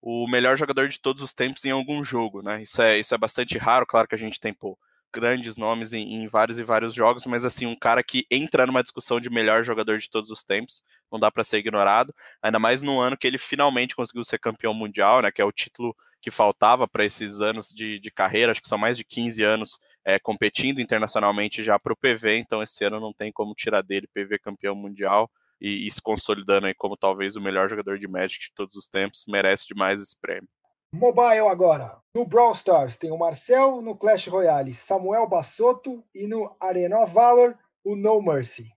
[0.01, 2.61] o melhor jogador de todos os tempos em algum jogo, né?
[2.61, 4.77] Isso é, isso é bastante raro, claro que a gente tem pô,
[5.13, 8.83] grandes nomes em, em, vários e vários jogos, mas assim, um cara que entra numa
[8.83, 12.81] discussão de melhor jogador de todos os tempos, não dá para ser ignorado, ainda mais
[12.81, 15.31] no ano que ele finalmente conseguiu ser campeão mundial, né?
[15.31, 18.77] Que é o título que faltava para esses anos de, de, carreira, acho que são
[18.77, 23.13] mais de 15 anos é, competindo internacionalmente já para o PV, então esse ano não
[23.13, 25.31] tem como tirar dele PV campeão mundial
[25.61, 28.87] e, e, se consolidando aí como talvez o melhor jogador de Magic de todos os
[28.87, 30.47] tempos, merece demais esse prêmio.
[30.93, 31.97] Mobile agora.
[32.15, 37.13] No Brawl Stars tem o Marcel, no Clash Royale Samuel Bassotto e no Arena of
[37.13, 38.67] Valor o No Mercy.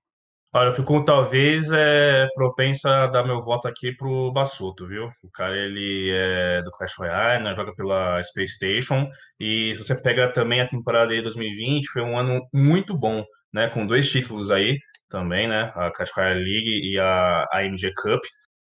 [0.55, 5.11] Olha, eu fico talvez é, propenso a dar meu voto aqui pro Bassoto, viu?
[5.25, 7.57] O cara, ele é do Clash Royale, né?
[7.57, 9.09] joga pela Space Station,
[9.41, 13.71] e se você pega também a temporada de 2020, foi um ano muito bom, né?
[13.71, 14.79] Com dois títulos aí
[15.13, 15.73] também, né?
[15.77, 18.21] A Royale League e a, a MG Cup.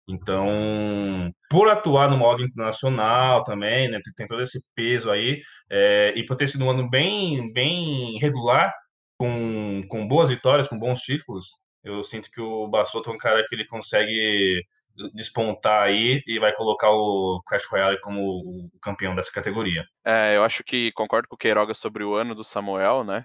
[0.09, 4.01] Então, por atuar no modo internacional também, né?
[4.03, 8.17] Tem, tem todo esse peso aí, é, e por ter sido um ano bem, bem
[8.21, 8.73] regular,
[9.19, 11.47] com, com boas vitórias, com bons títulos,
[11.83, 14.63] eu sinto que o Bassotto é um cara que ele consegue
[15.15, 19.85] despontar aí e vai colocar o Clash Royale como o campeão dessa categoria.
[20.05, 23.25] É, eu acho que concordo com o Queiroga sobre o ano do Samuel, né?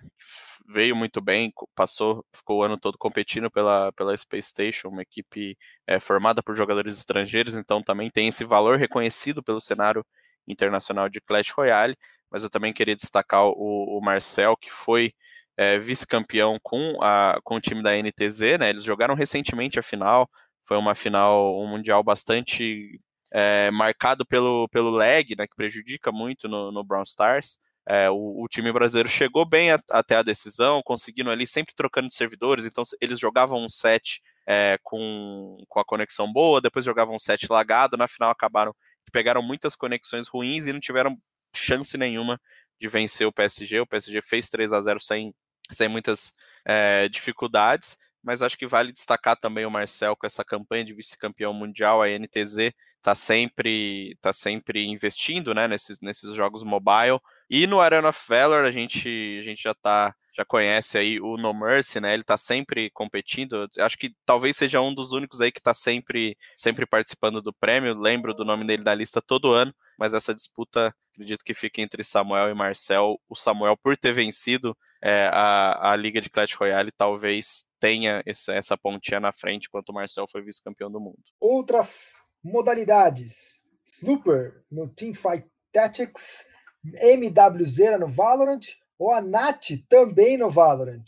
[0.67, 5.57] Veio muito bem, passou, ficou o ano todo competindo pela, pela Space Station, uma equipe
[5.87, 10.05] é, formada por jogadores estrangeiros, então também tem esse valor reconhecido pelo cenário
[10.47, 11.97] internacional de Clash Royale.
[12.29, 15.13] Mas eu também queria destacar o, o Marcel, que foi
[15.57, 18.69] é, vice-campeão com, a, com o time da NTZ, né?
[18.69, 20.29] Eles jogaram recentemente a final,
[20.65, 22.99] foi uma final, um mundial bastante
[23.31, 25.47] é, marcado pelo, pelo lag, né?
[25.47, 27.59] Que prejudica muito no, no Brown Stars.
[27.87, 32.07] É, o, o, time brasileiro chegou bem a, até a decisão, conseguindo ali sempre trocando
[32.07, 37.15] de servidores, então eles jogavam um set é, com, com a conexão boa, depois jogavam
[37.15, 38.75] um set lagado, na final acabaram
[39.11, 41.17] pegaram muitas conexões ruins e não tiveram
[41.53, 42.39] chance nenhuma
[42.79, 43.81] de vencer o PSG.
[43.81, 45.33] O PSG fez 3 a 0 sem
[45.71, 46.33] sem muitas
[46.65, 51.53] é, dificuldades, mas acho que vale destacar também o Marcel com essa campanha de vice-campeão
[51.53, 57.19] mundial, a NTZ está sempre, tá sempre investindo né, nesses, nesses jogos mobile.
[57.49, 61.35] E no Arena of Valor a gente, a gente já tá, já conhece aí o
[61.35, 62.13] No Mercy, né?
[62.13, 63.67] Ele está sempre competindo.
[63.79, 67.99] Acho que talvez seja um dos únicos aí que está sempre, sempre participando do prêmio.
[67.99, 72.03] Lembro do nome dele da lista todo ano, mas essa disputa acredito que fica entre
[72.03, 73.19] Samuel e Marcel.
[73.27, 78.53] O Samuel, por ter vencido é, a, a Liga de Clash Royale talvez tenha essa,
[78.53, 81.17] essa pontinha na frente, enquanto o Marcel foi vice-campeão do mundo.
[81.39, 86.45] Outras modalidades: Slooper no Teamfight Tactics,
[86.85, 88.61] MWZ no Valorant
[88.97, 91.03] ou a NAT também no Valorant?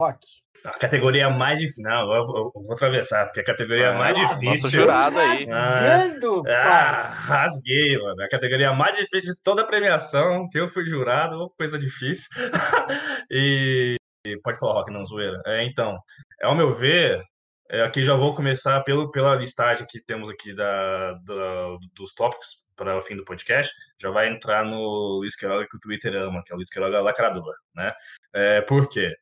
[0.00, 0.26] Rock.
[0.64, 1.84] A categoria mais difícil.
[1.84, 4.50] Não, eu, eu, vou atravessar, porque a categoria ah, mais difícil.
[4.50, 5.46] Nosso jurado aí.
[5.46, 8.22] Rasgando, ah, ah, rasguei, mano.
[8.22, 12.28] A categoria mais difícil de toda a premiação, que eu fui jurado, coisa difícil.
[13.30, 13.96] e,
[14.42, 15.40] Pode falar, Rock, não, zoeira.
[15.46, 15.98] É, então,
[16.42, 17.22] ao meu ver,
[17.70, 22.60] é, aqui já vou começar pelo, pela listagem que temos aqui da, da dos tópicos
[22.76, 26.42] para o fim do podcast, já vai entrar no Luiz Queiroga que o Twitter ama,
[26.44, 27.92] que é o Luiz Queiroga lacrador, né?
[28.34, 29.14] É, por quê?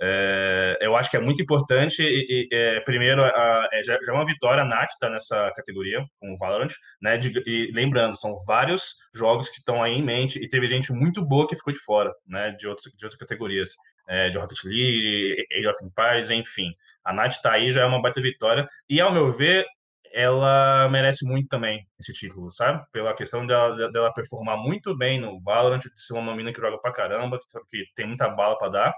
[0.00, 2.02] É, eu acho que é muito importante.
[2.02, 5.50] E, e é, primeiro, a, é, já, já, é uma vitória, a Nath está nessa
[5.56, 7.16] categoria, com o Valorant, né?
[7.16, 11.24] De, e lembrando, são vários jogos que estão aí em mente e teve gente muito
[11.24, 12.50] boa que ficou de fora, né?
[12.52, 13.70] De, outros, de outras categorias.
[14.06, 16.74] É, de Rocket League, Age of Empires, enfim.
[17.04, 18.68] A Nath tá aí, já é uma baita vitória.
[18.88, 19.66] E, ao meu ver,
[20.12, 22.84] ela merece muito também esse título, sabe?
[22.90, 26.78] Pela questão dela, dela performar muito bem no Valorant, de ser uma menina que joga
[26.78, 27.38] pra caramba,
[27.68, 28.94] que, tem muita bala para dar.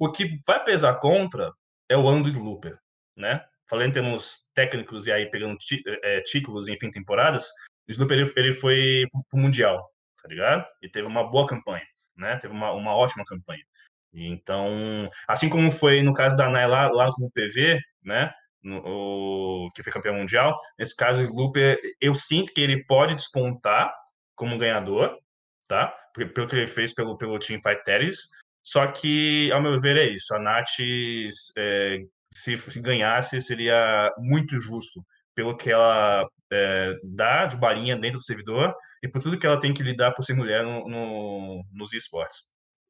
[0.00, 1.52] O que vai pesar contra
[1.88, 2.76] é o ano do Slooper,
[3.16, 3.44] né?
[3.68, 5.56] Falando em termos técnicos e aí pegando
[6.02, 7.48] é, títulos em fim de temporadas,
[7.88, 9.88] o Slooper ele, ele foi pro Mundial,
[10.20, 10.66] tá ligado?
[10.82, 12.36] E teve uma boa campanha, né?
[12.38, 13.62] Teve uma, uma ótima campanha.
[14.16, 18.32] Então, assim como foi no caso da Nai lá, lá PV, né?
[18.62, 20.56] No, o, que foi campeão mundial.
[20.78, 23.92] Nesse caso, o Slooper, eu sinto que ele pode despontar
[24.34, 25.16] como ganhador,
[25.68, 25.94] tá?
[26.14, 28.16] Pelo que ele fez pelo, pelo Team Fight Tennis.
[28.62, 30.34] Só que, ao meu ver, é isso.
[30.34, 30.80] A Nath,
[31.58, 31.98] é,
[32.34, 38.24] se, se, ganhasse, seria muito justo pelo que ela é, dá de balinha dentro do
[38.24, 41.92] servidor e por tudo que ela tem que lidar por ser mulher no, no, nos
[41.92, 42.38] esportes.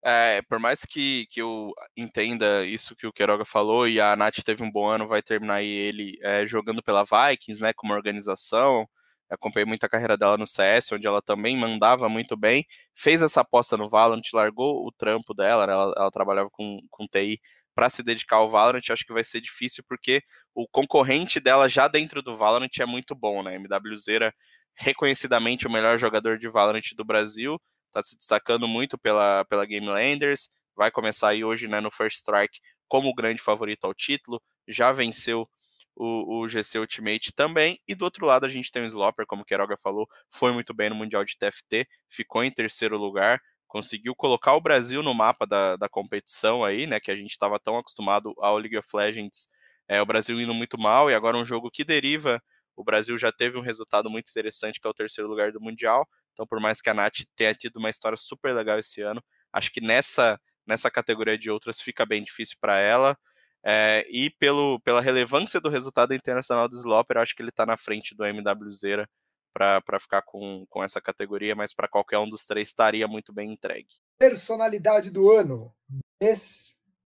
[0.09, 4.37] É, por mais que, que eu entenda isso que o Queiroga falou e a Nath
[4.45, 8.88] teve um bom ano, vai terminar ele é, jogando pela Vikings, né, como organização.
[9.29, 12.64] Acompanhei muito a carreira dela no CS, onde ela também mandava muito bem.
[12.95, 17.40] Fez essa aposta no Valorant, largou o trampo dela, ela, ela trabalhava com, com TI
[17.75, 18.88] para se dedicar ao Valorant.
[18.90, 20.23] Acho que vai ser difícil porque
[20.55, 23.57] o concorrente dela já dentro do Valorant é muito bom, né?
[23.57, 24.33] MWZera,
[24.77, 27.61] reconhecidamente o melhor jogador de Valorant do Brasil
[27.97, 32.19] está se destacando muito pela, pela Game Landers, vai começar aí hoje né, no First
[32.19, 35.49] Strike como o grande favorito ao título, já venceu
[35.95, 39.43] o, o, GC Ultimate também, e do outro lado a gente tem o Slopper, como
[39.43, 44.15] o Queiroga falou, foi muito bem no Mundial de TFT, ficou em terceiro lugar, conseguiu
[44.15, 47.79] colocar o Brasil no mapa da, da competição aí, né, que a gente estava tão
[47.79, 49.49] acostumado ao League of Legends,
[49.89, 52.43] é, o Brasil indo muito mal, e agora um jogo que deriva,
[52.77, 56.07] o Brasil já teve um resultado muito interessante, que é o terceiro lugar do Mundial,
[56.37, 59.72] então, por mais que a Nath tenha tido uma história super legal esse ano, acho
[59.72, 63.16] que nessa, nessa categoria de outras fica bem difícil para ela.
[63.64, 67.79] É, e pelo, pela relevância do resultado internacional do Slopper, acho que ele está na
[67.79, 69.09] frente do MWZera
[69.51, 73.51] para ficar com, com essa categoria, mas para qualquer um dos três estaria muito bem
[73.51, 73.88] entregue.
[74.18, 75.75] Personalidade do ano: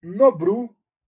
[0.04, 0.70] Nobru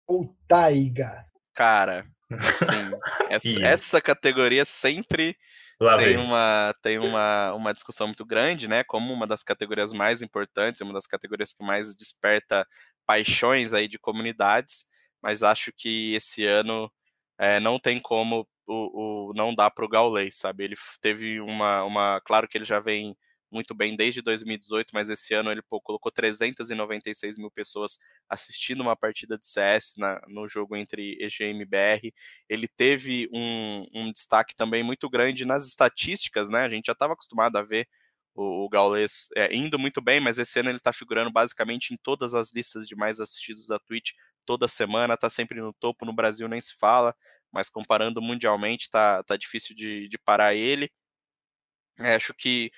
[0.05, 1.25] ou Taiga?
[1.53, 2.91] Cara, assim,
[3.31, 5.37] essa, essa categoria sempre
[5.81, 8.83] Lá tem uma tem uma, uma discussão muito grande, né?
[8.83, 12.67] Como uma das categorias mais importantes, uma das categorias que mais desperta
[13.05, 14.85] paixões aí de comunidades,
[15.21, 16.91] mas acho que esse ano
[17.39, 20.63] é, não tem como o, o não dar para o Gaulês, sabe?
[20.65, 23.17] Ele teve uma, uma, claro que ele já vem
[23.51, 27.97] muito bem desde 2018, mas esse ano ele pô, colocou 396 mil pessoas
[28.29, 32.13] assistindo uma partida de CS na, no jogo entre EGM e BR.
[32.49, 36.61] Ele teve um, um, destaque também muito grande nas estatísticas, né?
[36.61, 37.87] A gente já estava acostumado a ver
[38.33, 41.97] o, o Gaules é, indo muito bem, mas esse ano ele está figurando basicamente em
[41.97, 44.11] todas as listas de mais assistidos da Twitch
[44.45, 47.15] toda semana, está sempre no topo, no Brasil nem se fala,
[47.51, 50.89] mas comparando mundialmente, tá, tá difícil de, de parar ele.
[51.99, 52.71] É, acho que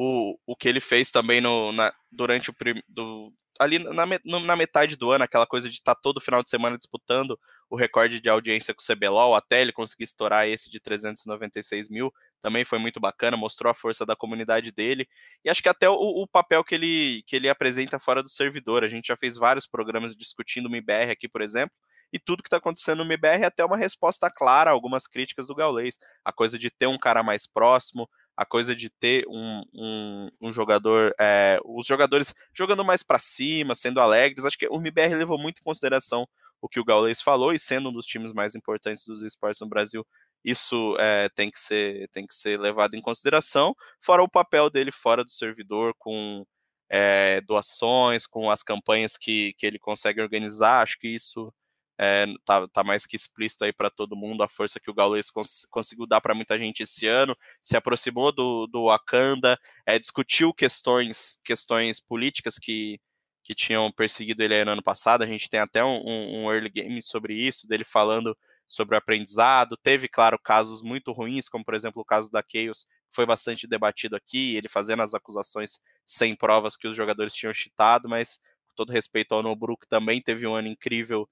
[0.00, 2.54] o, o que ele fez também no, na, durante o
[2.86, 6.48] do, ali na, na, metade do ano, aquela coisa de estar tá todo final de
[6.48, 7.36] semana disputando
[7.68, 12.14] o recorde de audiência com o CBLOL, até ele conseguir estourar esse de 396 mil,
[12.40, 15.08] também foi muito bacana, mostrou a força da comunidade dele,
[15.44, 18.84] e acho que até o, o papel que ele, que ele apresenta fora do servidor,
[18.84, 21.74] a gente já fez vários programas discutindo o MIBR aqui, por exemplo,
[22.12, 25.48] e tudo que está acontecendo no MIBR é até uma resposta clara a algumas críticas
[25.48, 29.64] do Gaulês, a coisa de ter um cara mais próximo, a coisa de ter um,
[29.74, 34.44] um, um jogador, é, os jogadores jogando mais para cima, sendo alegres.
[34.44, 36.24] Acho que o MBR levou muito em consideração
[36.60, 39.68] o que o Gaules falou, e sendo um dos times mais importantes dos esportes no
[39.68, 40.06] Brasil,
[40.44, 44.92] isso é, tem, que ser, tem que ser levado em consideração, fora o papel dele
[44.92, 46.46] fora do servidor, com
[46.88, 50.82] é, doações, com as campanhas que, que ele consegue organizar.
[50.82, 51.52] Acho que isso
[51.98, 55.30] é, tá, tá, mais que explícito aí para todo mundo a força que o Gaules
[55.30, 60.54] cons conseguiu dar para muita gente esse ano, se aproximou do, do Wakanda, é, discutiu
[60.54, 63.00] questões, questões políticas que,
[63.42, 65.24] que tinham perseguido ele no ano passado.
[65.24, 68.36] A gente tem até um, um early game sobre isso, dele falando
[68.68, 69.76] sobre o aprendizado.
[69.76, 73.66] Teve, claro, casos muito ruins, como por exemplo o caso da Chaos, que foi bastante
[73.66, 78.74] debatido aqui, ele fazendo as acusações sem provas que os jogadores tinham chitado, mas com
[78.76, 81.28] todo respeito ao Nobru, que também teve um ano incrível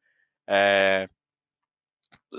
[0.48, 1.08] é,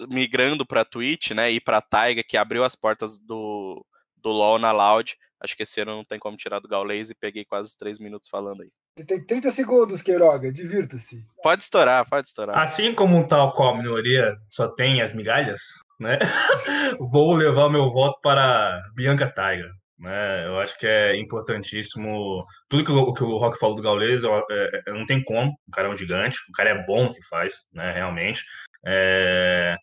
[0.10, 3.86] migrando para Twitch, né, e para Taiga, que abriu as portas do,
[4.16, 5.16] do LoL na Loud.
[5.40, 8.28] Acho que esse ano não tem como tirar do Gaules e peguei quase três minutos
[8.28, 8.72] falando aí.
[8.98, 11.24] Você tem 30 segundos, Queiroga, divirta-se.
[11.44, 12.58] Pode estourar, pode estourar.
[12.58, 15.62] Assim como um tal qual a minoria só tem as migalhas,
[16.00, 16.18] né?
[17.00, 19.70] Vou levar meu voto para Bianca Taiga.
[20.00, 20.46] Né?
[20.46, 22.46] Eu acho que é importantíssimo.
[22.70, 25.52] Tudo que o, que o Rock falou do Gaules, eu, é, é, não tem como.
[25.68, 27.92] O cara é um gigante, o cara é bom que faz, né?
[27.92, 28.44] Realmente.
[28.86, 29.76] É,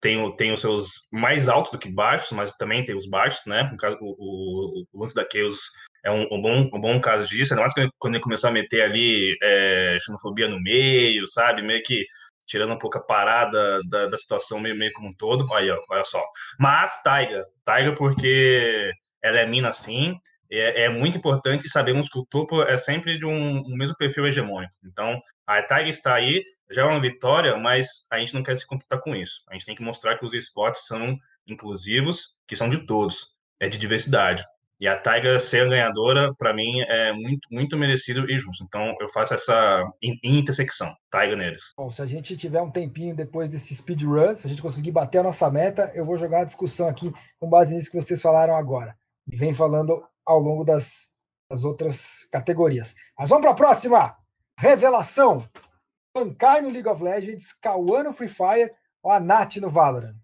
[0.00, 3.68] tem, tem os seus mais altos do que baixos, mas também tem os baixos, né?
[3.70, 5.56] No caso, o, o, o lance da Chaos
[6.04, 8.82] é um, um, bom, um bom caso disso, ainda mais quando ele começou a meter
[8.82, 11.62] ali é, xenofobia no meio, sabe?
[11.62, 12.04] Meio que
[12.46, 15.46] tirando um pouco a parada da, da situação meio, meio como um todo.
[15.48, 16.22] Ó, olha só.
[16.58, 18.90] Mas Taiga, Taiga porque
[19.22, 20.18] ela é mina sim,
[20.52, 24.26] é, é, muito importante sabemos que o topo é sempre de um, um mesmo perfil
[24.26, 24.74] hegemônico.
[24.84, 28.66] Então, a Taiga está aí, já é uma vitória, mas a gente não quer se
[28.66, 29.42] contentar com isso.
[29.48, 31.16] A gente tem que mostrar que os esportes são
[31.46, 34.44] inclusivos, que são de todos, é de diversidade.
[34.78, 38.64] E a Taiga ser a ganhadora, para mim, é muito, muito merecido e justo.
[38.64, 39.88] Então, eu faço essa
[40.22, 41.62] intersecção, Taiga neles.
[41.78, 45.18] Bom, se a gente tiver um tempinho depois desse speedrun, se a gente conseguir bater
[45.18, 48.54] a nossa meta, eu vou jogar uma discussão aqui com base nisso que vocês falaram
[48.54, 48.94] agora.
[49.28, 51.08] E vem falando ao longo das,
[51.50, 52.94] das outras categorias.
[53.18, 54.16] Mas vamos para a próxima!
[54.58, 55.48] Revelação!
[56.14, 58.70] Bankai no League of Legends, Kawan no Free Fire
[59.02, 60.14] ou a Nath no Valorant?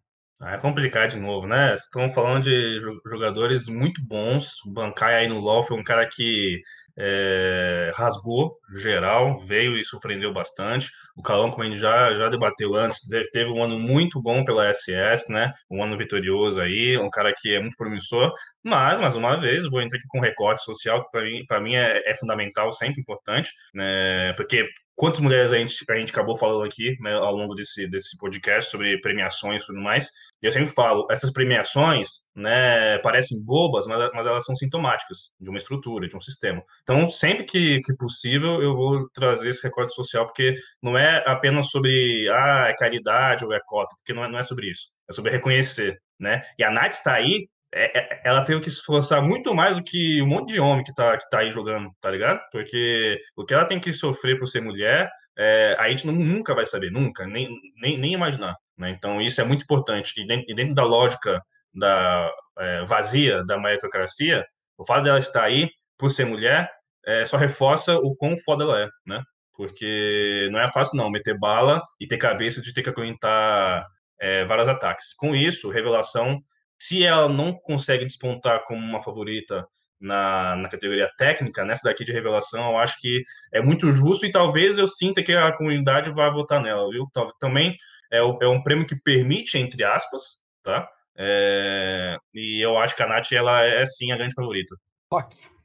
[0.41, 1.75] Ah, é complicado de novo, né?
[1.75, 4.65] Estão falando de jogadores muito bons.
[4.65, 6.63] O Bankai aí no LoL foi um cara que
[6.99, 10.91] é, rasgou geral, veio e surpreendeu bastante.
[11.17, 13.01] O Calão, como a gente já, já debateu antes,
[13.33, 15.53] teve um ano muito bom pela SS, né?
[15.71, 18.33] Um ano vitorioso aí, um cara que é muito promissor.
[18.65, 22.11] Mas, mais uma vez, vou entrar aqui com recorte social, que para mim, mim é,
[22.11, 24.33] é, fundamental, sempre importante, né?
[24.35, 24.67] Porque
[24.99, 28.69] quantas mulheres a gente, a gente acabou falando aqui né, ao longo desse, desse podcast
[28.69, 30.11] sobre premiações e tudo mais.
[30.43, 35.49] E eu sempre falo, essas premiações né, parecem bobas, mas, mas elas são sintomáticas de
[35.49, 36.61] uma estrutura, de um sistema.
[36.83, 41.71] Então, sempre que, que possível, eu vou trazer esse recorte social, porque não é apenas
[41.71, 44.89] sobre ah, é caridade ou é cota, porque não é, não é sobre isso.
[45.09, 45.97] É sobre reconhecer.
[46.19, 46.43] Né?
[46.59, 49.85] E a Nath está aí é, é, ela teve que se esforçar muito mais do
[49.85, 52.41] que um monte de homem que tá, que tá aí jogando, tá ligado?
[52.51, 56.55] Porque o que ela tem que sofrer por ser mulher, é, a gente não, nunca
[56.55, 57.49] vai saber, nunca, nem,
[57.81, 58.57] nem, nem imaginar.
[58.77, 58.91] Né?
[58.91, 60.13] Então, isso é muito importante.
[60.21, 61.43] E dentro, e dentro da lógica
[61.75, 64.45] da é, vazia da meritocracia,
[64.79, 66.71] o fato dela estar aí por ser mulher
[67.07, 69.23] é, só reforça o quão foda ela é, né?
[69.55, 73.87] Porque não é fácil, não, meter bala e ter cabeça de ter que aguentar
[74.21, 75.15] é, vários ataques.
[75.15, 76.41] Com isso, revelação
[76.79, 79.67] se ela não consegue despontar como uma favorita
[80.01, 83.23] na, na categoria técnica, nessa daqui de revelação, eu acho que
[83.53, 87.05] é muito justo e talvez eu sinta que a comunidade vai votar nela, viu?
[87.41, 87.77] Também
[88.13, 90.89] é, é um prêmio que permite, entre aspas, tá?
[91.17, 94.77] É, e eu acho que a Nath, ela é sim a grande favorita.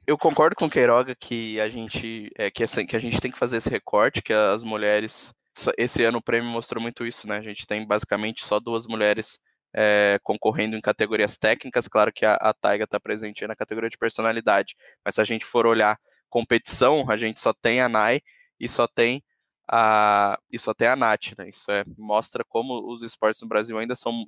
[0.05, 3.31] Eu concordo com o Queiroga que a gente é, que, essa, que a gente tem
[3.31, 5.31] que fazer esse recorte, que as mulheres.
[5.77, 7.37] Esse ano o prêmio mostrou muito isso, né?
[7.37, 9.39] A gente tem basicamente só duas mulheres
[9.73, 11.87] é, concorrendo em categorias técnicas.
[11.87, 15.45] Claro que a, a Taiga está presente na categoria de personalidade, mas se a gente
[15.45, 15.99] for olhar
[16.29, 18.21] competição, a gente só tem a Nai
[18.59, 19.23] e só tem
[19.67, 21.37] a, e só tem a Nath.
[21.37, 21.49] Né?
[21.49, 24.25] Isso é, mostra como os esportes no Brasil ainda são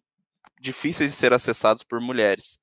[0.59, 2.59] difíceis de ser acessados por mulheres.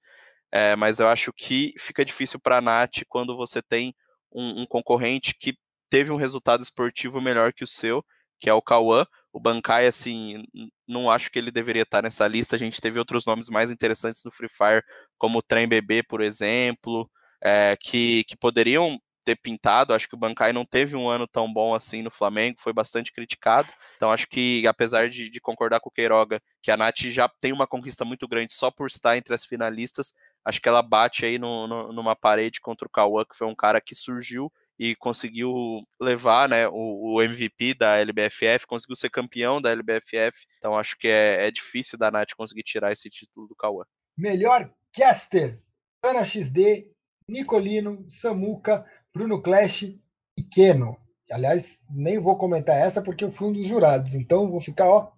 [0.50, 3.94] É, mas eu acho que fica difícil para a Nath quando você tem
[4.30, 5.56] um, um, concorrente que
[5.88, 8.04] teve um resultado esportivo melhor que o seu,
[8.38, 10.44] que é o Cauã, o Bankai, assim,
[10.86, 12.54] não acho que ele deveria estar nessa lista.
[12.54, 14.84] A gente teve outros nomes mais interessantes no Free Fire,
[15.18, 17.10] como o Trem Bebê, por exemplo,
[17.42, 19.94] é, que, que poderiam ter pintado.
[19.94, 23.12] Acho que o Bankai não teve um ano tão bom assim no Flamengo, foi bastante
[23.12, 23.72] criticado.
[23.96, 27.52] Então acho que, apesar de, de, concordar com o Queiroga, que a Nath já tem
[27.52, 30.12] uma conquista muito grande só por estar entre as finalistas,
[30.44, 33.54] acho que ela bate aí no, no, numa parede contra o Cauã, que foi um
[33.54, 39.60] cara que surgiu e conseguiu levar né, o, o, MVP da LBFF, conseguiu ser campeão
[39.60, 40.46] da LBFF.
[40.58, 43.84] Então acho que é, é difícil da Nath conseguir tirar esse título do Cauã.
[44.16, 45.60] Melhor caster:
[46.02, 46.90] Ana XD,
[47.28, 50.96] Nicolino, Samuca, Bruno Clash e Keno.
[51.30, 55.12] Aliás, nem vou comentar essa porque eu fui um dos jurados, então vou ficar ó,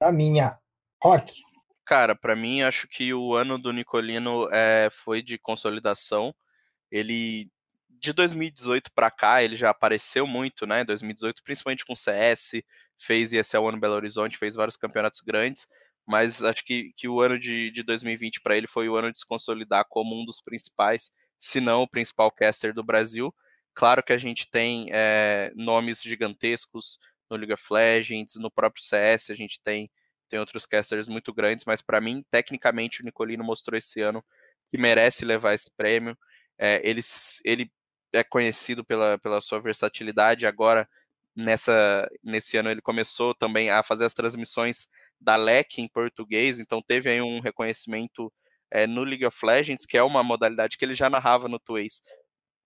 [0.00, 0.58] na minha.
[1.02, 1.32] Rock.
[1.84, 6.34] Cara, para mim acho que o ano do Nicolino é, foi de consolidação.
[6.90, 7.48] Ele
[8.00, 10.84] de 2018 para cá, ele já apareceu muito, né?
[10.84, 12.62] 2018, principalmente com CS,
[12.98, 15.68] fez ESL ano Belo Horizonte, fez vários campeonatos grandes,
[16.06, 19.18] mas acho que, que o ano de, de 2020 para ele foi o ano de
[19.18, 23.34] se consolidar como um dos principais, se não o principal caster do Brasil.
[23.74, 26.98] Claro que a gente tem é, nomes gigantescos
[27.30, 29.90] no League of Legends, no próprio CS, a gente tem,
[30.28, 34.24] tem outros casters muito grandes, mas para mim, tecnicamente, o Nicolino mostrou esse ano
[34.70, 36.16] que merece levar esse prêmio.
[36.58, 37.00] É, ele,
[37.44, 37.70] ele
[38.12, 40.46] é conhecido pela, pela sua versatilidade.
[40.46, 40.88] Agora,
[41.36, 44.88] nessa, nesse ano, ele começou também a fazer as transmissões
[45.20, 48.32] da LEC em português, então teve aí um reconhecimento
[48.70, 52.02] é, no League of Legends, que é uma modalidade que ele já narrava no Tways,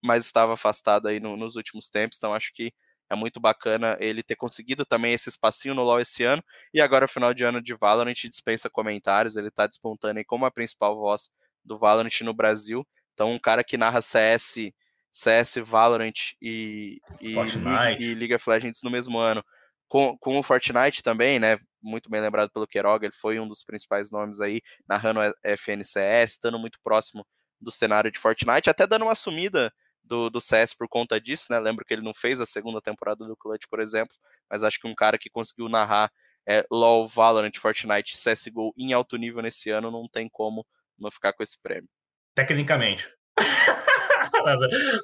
[0.01, 2.73] mas estava afastado aí no, nos últimos tempos, então acho que
[3.09, 7.07] é muito bacana ele ter conseguido também esse espacinho no LoL esse ano, e agora
[7.07, 11.29] final de ano de Valorant dispensa comentários, ele está despontando aí como a principal voz
[11.63, 14.71] do Valorant no Brasil, então um cara que narra CS,
[15.13, 19.45] CS, Valorant e, e, League, e League of Legends no mesmo ano,
[19.87, 21.59] com, com o Fortnite também, né?
[21.81, 24.59] Muito bem lembrado pelo Queiroga, ele foi um dos principais nomes aí,
[24.89, 27.25] narrando FNCS, estando muito próximo
[27.61, 29.71] do cenário de Fortnite, até dando uma sumida
[30.03, 31.59] do, do CS por conta disso, né?
[31.59, 34.15] Lembro que ele não fez a segunda temporada do Clutch, por exemplo,
[34.49, 36.11] mas acho que um cara que conseguiu narrar
[36.47, 40.65] é, LoL, Valorant, Fortnite, CSGO em alto nível nesse ano, não tem como
[40.97, 41.89] não ficar com esse prêmio.
[42.35, 43.07] Tecnicamente.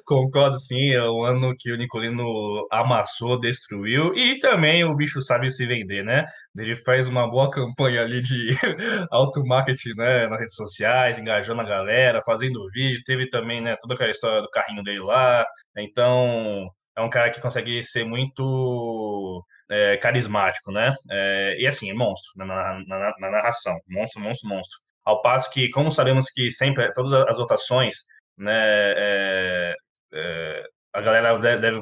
[0.04, 5.50] Concordo sim, é um ano que o Nicolino amassou, destruiu e também o bicho sabe
[5.50, 6.24] se vender, né?
[6.56, 8.50] Ele faz uma boa campanha ali de
[9.10, 13.02] auto-marketing né, nas redes sociais, engajando a galera, fazendo vídeo.
[13.04, 15.44] Teve também né, toda aquela história do carrinho dele lá.
[15.76, 20.94] Então, é um cara que consegue ser muito é, carismático, né?
[21.10, 23.78] É, e assim, é monstro na, na, na, na, narração.
[23.88, 24.78] Monstro, monstro, monstro.
[25.04, 27.94] Ao passo que, como sabemos que sempre, todas as votações
[28.40, 28.54] né,
[28.96, 29.74] é,
[30.14, 31.80] é, a galera deve, deve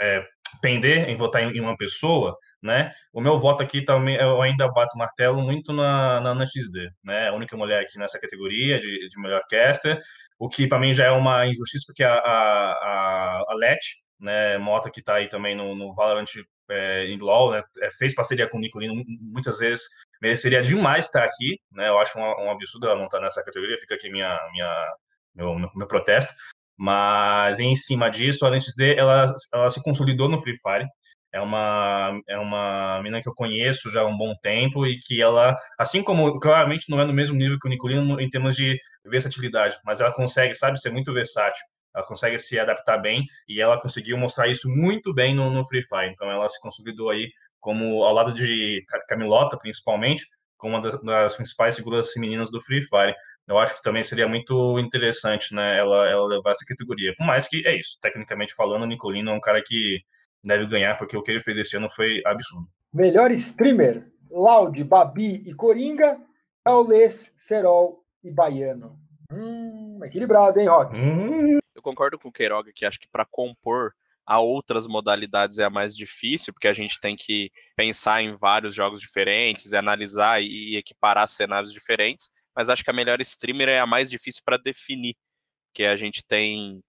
[0.00, 0.26] é,
[0.60, 2.92] pender em votar em, uma pessoa, né?
[3.12, 7.28] O meu voto aqui também, eu ainda bato martelo muito na, na, na XD, né?
[7.28, 10.00] A única mulher aqui nessa categoria de, de melhor caster,
[10.38, 13.80] o que para mim já é uma injustiça, porque a, a, a, a Let,
[14.20, 16.24] né, Mota que está aí também no, no Valorant
[16.70, 19.84] é, em LoL, né, é, fez parceria com o Nicolino, muitas vezes
[20.22, 21.88] mereceria demais estar aqui, né?
[21.88, 24.94] Eu acho um, um absurdo ela não estar nessa categoria, fica aqui minha, minha
[25.34, 26.32] meu, meu, protesto.
[26.76, 30.86] Mas em cima disso, a LXD ela, ela se consolidou no Free Fire.
[31.32, 35.20] É uma, é uma mina que eu conheço já há um bom tempo e que
[35.20, 38.78] ela, assim como claramente não é no mesmo nível que o Nicolino em termos de
[39.04, 41.64] versatilidade, mas ela consegue, sabe, ser muito versátil.
[41.94, 45.82] Ela consegue se adaptar bem e ela conseguiu mostrar isso muito bem no, no Free
[45.82, 46.10] Fire.
[46.12, 47.28] Então ela se consolidou aí
[47.60, 50.26] como ao lado de Camilota, principalmente,
[50.64, 53.14] como uma das principais figuras femininas do Free Fire.
[53.46, 57.12] Eu acho que também seria muito interessante, né, ela, ela levar essa categoria.
[57.18, 60.00] Por mais que é isso, tecnicamente falando, o Nicolino é um cara que
[60.42, 62.66] deve ganhar, porque o que ele fez esse ano foi absurdo.
[62.94, 66.18] Melhor streamer: Loud, Babi e Coringa,
[66.66, 68.98] Gaules, Serol e Baiano.
[69.30, 70.98] Hum, equilibrado, hein, Rock?
[70.98, 71.58] Hum.
[71.74, 73.92] Eu concordo com o Queiroga que acho que para compor
[74.26, 78.74] a outras modalidades é a mais difícil, porque a gente tem que pensar em vários
[78.74, 83.86] jogos diferentes, analisar e equiparar cenários diferentes, mas acho que a melhor streamer é a
[83.86, 85.16] mais difícil para definir,
[85.74, 86.82] que a gente tem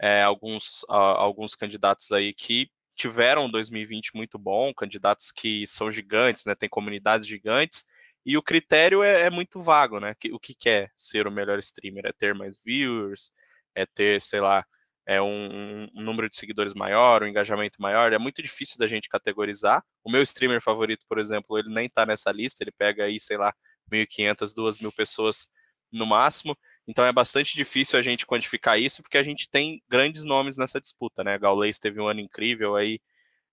[0.00, 6.54] é, alguns, alguns candidatos aí que tiveram 2020 muito bom, candidatos que são gigantes, né,
[6.54, 7.84] tem comunidades gigantes,
[8.26, 12.06] e o critério é, é muito vago, né, o que quer ser o melhor streamer?
[12.06, 13.32] É ter mais viewers,
[13.74, 14.64] é ter, sei lá,
[15.06, 19.08] é um, um, número de seguidores maior, um engajamento maior, é muito difícil da gente
[19.08, 19.82] categorizar.
[20.02, 23.36] O meu streamer favorito, por exemplo, ele nem tá nessa lista, ele pega aí, sei
[23.36, 23.52] lá,
[23.92, 25.48] 1.500, 2.000 pessoas
[25.92, 26.56] no máximo.
[26.86, 30.80] Então é bastante difícil a gente quantificar isso, porque a gente tem grandes nomes nessa
[30.80, 31.38] disputa, né?
[31.38, 33.00] Gaules teve um ano incrível aí,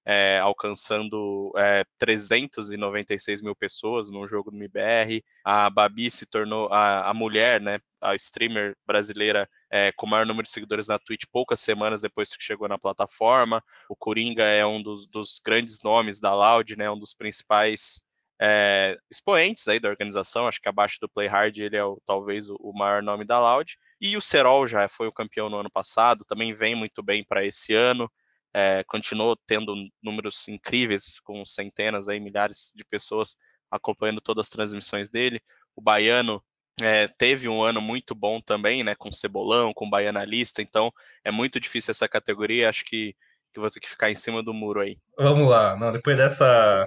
[0.06, 5.24] é, alcançando é, 396 mil pessoas no jogo do MIBR.
[5.44, 7.80] A Babi se tornou a, a mulher, né?
[8.02, 12.36] A streamer brasileira é, com o maior número de seguidores na Twitch poucas semanas depois
[12.36, 13.64] que chegou na plataforma.
[13.88, 16.90] O Coringa é um dos, dos grandes nomes da Loud, né?
[16.90, 18.04] Um dos principais
[18.42, 22.50] é, expoentes aí da organização, acho que abaixo do Play Hard ele é o, talvez
[22.50, 23.78] o, o, maior nome da Loud.
[24.00, 27.46] E o Serol já foi o campeão no ano passado, também vem muito bem para
[27.46, 28.12] esse ano
[28.54, 33.36] é, continuou tendo números incríveis, com centenas, aí, milhares de pessoas
[33.70, 35.42] acompanhando todas as transmissões dele.
[35.76, 36.44] O Baiano
[36.82, 40.92] é, teve um ano muito bom também, né, com Cebolão, com Baiana Lista, então
[41.24, 43.16] é muito difícil essa categoria, acho que,
[43.54, 44.98] que vou ter que ficar em cima do muro aí.
[45.18, 46.86] Vamos lá, não, depois dessa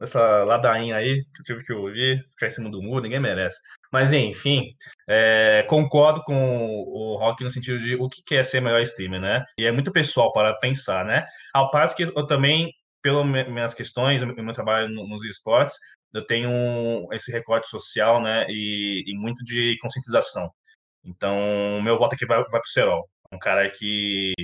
[0.00, 3.58] essa ladainha aí que eu tive que ouvir, ficar em cima do muro, ninguém merece.
[3.92, 4.74] Mas enfim,
[5.08, 9.44] é, concordo com o Rock no sentido de o que é ser melhor streamer, né?
[9.58, 11.24] E é muito pessoal para pensar, né?
[11.54, 12.72] Ao passo que eu também,
[13.02, 15.76] pelas minhas questões, o meu trabalho nos esportes,
[16.14, 18.46] eu tenho esse recorte social, né?
[18.48, 20.50] E, e muito de conscientização.
[21.04, 23.08] Então, meu voto aqui vai, vai para o Serol.
[23.32, 24.34] Um cara que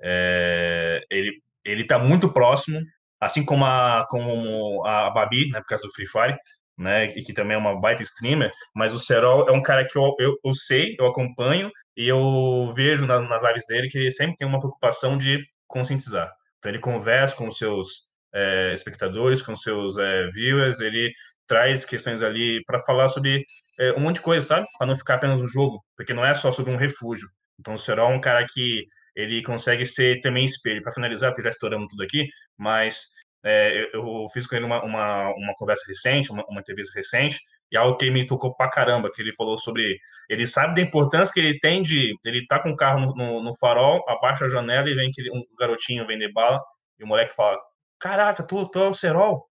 [0.00, 2.80] é, ele ele está muito próximo
[3.20, 6.36] assim como a, como a Babi, né, por causa do Free Fire,
[6.78, 9.96] né, e que também é uma baita streamer, mas o Serol é um cara que
[9.96, 14.10] eu, eu, eu sei, eu acompanho e eu vejo na, nas lives dele que ele
[14.10, 16.30] sempre tem uma preocupação de conscientizar.
[16.58, 18.02] Então ele conversa com os seus
[18.34, 21.12] é, espectadores, com os seus é, viewers, ele
[21.46, 23.42] traz questões ali para falar sobre
[23.80, 24.66] é, um monte de coisa, sabe?
[24.76, 27.28] Para não ficar apenas um jogo, porque não é só sobre um refúgio.
[27.58, 28.84] Então o Serol é um cara que
[29.16, 30.82] ele consegue ser também espelho.
[30.82, 33.08] Para finalizar, porque já estouramos tudo aqui, mas
[33.44, 37.40] é, eu fiz com ele uma, uma, uma conversa recente, uma, uma, entrevista recente,
[37.72, 39.98] e algo que me tocou pra caramba, que ele falou sobre.
[40.28, 42.14] Ele sabe da importância que ele tem de.
[42.24, 45.22] Ele tá com o carro no, no, no farol, abaixa a janela e vem que
[45.30, 46.60] um garotinho vender bala,
[46.98, 47.58] e o moleque fala:
[47.98, 49.46] Caraca, tu, tu é o Serol?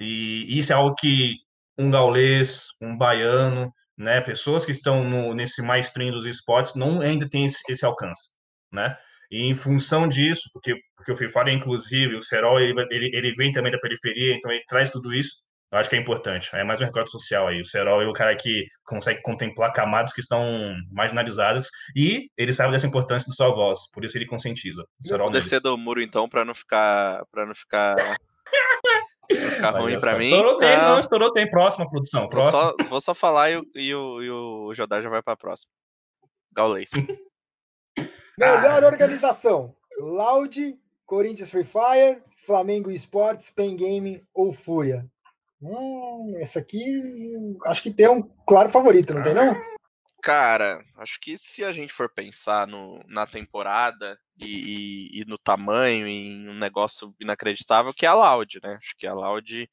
[0.00, 1.36] E isso é algo que
[1.78, 7.28] um gaulês, um baiano, né, pessoas que estão no, nesse mainstream dos esportes não ainda
[7.28, 8.30] tem esse, esse, alcance,
[8.72, 8.96] né?
[9.30, 13.10] E em função disso, porque, porque o Free Fire é inclusive, o Serol, ele, ele,
[13.14, 16.48] ele vem também da periferia, então ele traz tudo isso, eu acho que é importante.
[16.54, 17.60] É mais um recorde social aí.
[17.60, 22.72] O Serol é o cara que consegue contemplar camadas que estão marginalizadas e ele sabe
[22.72, 24.82] dessa importância de sua voz, por isso ele conscientiza.
[25.10, 27.96] Vou descer do muro então para não ficar para não ficar
[29.30, 30.30] Vai ficar ruim pra mim.
[30.30, 31.50] Estourou tempo, não, estourou tempo.
[31.50, 32.28] Próxima produção.
[32.30, 32.50] Próxima.
[32.50, 35.36] Vou, só, vou só falar e, o, e o, e o Jodar já vai pra
[35.36, 35.70] próxima.
[36.50, 36.90] Gaulês.
[38.38, 45.04] Melhor organização: Loud, Corinthians Free Fire, Flamengo Esportes, Pen Game ou Fúria.
[45.60, 46.84] Hum, essa aqui
[47.66, 49.56] acho que tem um claro favorito, não tem não?
[50.22, 54.46] Cara, acho que se a gente for pensar no, na temporada e,
[55.16, 58.78] e, e, no tamanho, em um negócio inacreditável, que é a Loud, né?
[58.80, 59.68] Acho que a Loud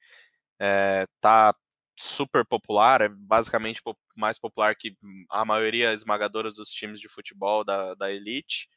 [0.60, 1.54] é, tá
[1.98, 3.82] super popular, é basicamente
[4.16, 4.98] mais popular que
[5.30, 8.70] a maioria esmagadora dos times de futebol da, da Elite.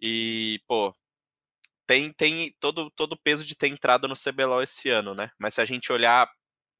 [0.00, 0.94] E, pô,
[1.86, 5.30] tem, tem todo, todo o peso de ter entrado no CBLOL esse ano, né?
[5.38, 6.30] Mas se a gente olhar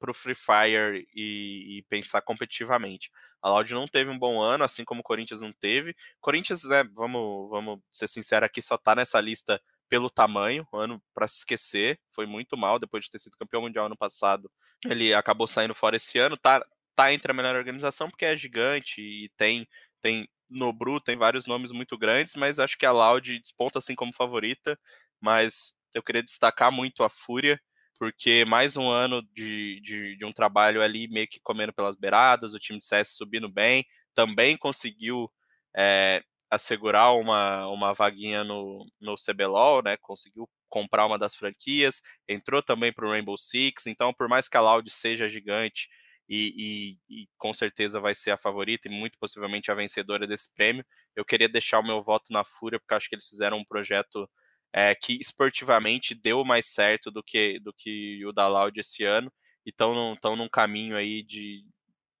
[0.01, 3.11] para o Free Fire e, e, pensar competitivamente.
[3.39, 5.95] A Loud não teve um bom ano, assim como o Corinthians não teve.
[6.19, 9.61] Corinthians, né, vamos, vamos ser sinceros aqui, só tá nessa lista
[9.91, 13.87] pelo tamanho, ano para se esquecer, foi muito mal depois de ter sido campeão mundial
[13.87, 14.49] ano passado.
[14.85, 16.65] Ele acabou saindo fora esse ano, tá,
[16.95, 19.67] tá entre a melhor organização porque é gigante e tem
[19.99, 23.93] tem no Bru tem vários nomes muito grandes, mas acho que a Loud desponta assim
[23.93, 24.79] como favorita,
[25.19, 27.59] mas eu queria destacar muito a Fúria,
[27.99, 32.53] porque mais um ano de, de, de, um trabalho ali meio que comendo pelas beiradas,
[32.53, 35.29] o time de CS subindo bem, também conseguiu
[35.75, 39.97] é, assegurar uma, uma vaguinha no, no CBLOL, né?
[39.97, 44.57] Conseguiu comprar uma das franquias, entrou também para o Rainbow Six, então por mais que
[44.57, 45.89] a Loud seja gigante
[46.29, 50.49] e, e, e, com certeza vai ser a favorita e muito possivelmente a vencedora desse
[50.53, 50.85] prêmio,
[51.15, 54.29] eu queria deixar o meu voto na Fúria, porque acho que eles fizeram um projeto
[54.73, 59.31] é, que esportivamente deu mais certo do que, do que o da Loud esse ano,
[59.65, 61.65] e estão num, num caminho aí de,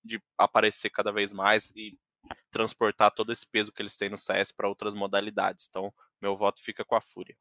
[0.03, 1.97] de aparecer cada vez mais e
[2.51, 5.67] transportar todo esse peso que eles têm no CS para outras modalidades.
[5.69, 7.35] Então, meu voto fica com a Fúria.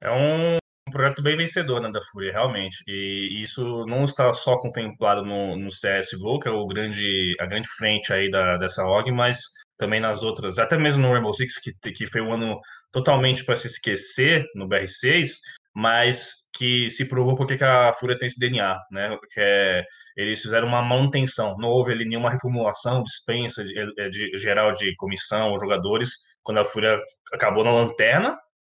[0.00, 0.58] É um
[0.90, 2.82] projeto bem vencedor né, da Fúria, realmente.
[2.86, 7.68] E isso não está só contemplado no, no CSGO, que é o grande, a grande
[7.68, 9.38] frente aí da, dessa org, mas
[9.78, 12.60] também nas outras, até mesmo no Rainbow Six, que, que foi um ano
[12.92, 15.30] totalmente para se esquecer no BR6,
[15.74, 19.18] mas que se provou porque que a Fúria tem esse DNA, né?
[19.32, 19.84] Que é,
[20.16, 25.58] eles fizeram uma manutenção, não houve ali nenhuma reformulação, dispensa de, de, geral de comissão,
[25.58, 26.10] jogadores,
[26.42, 27.00] quando a Fúria
[27.32, 28.30] acabou na lanterna,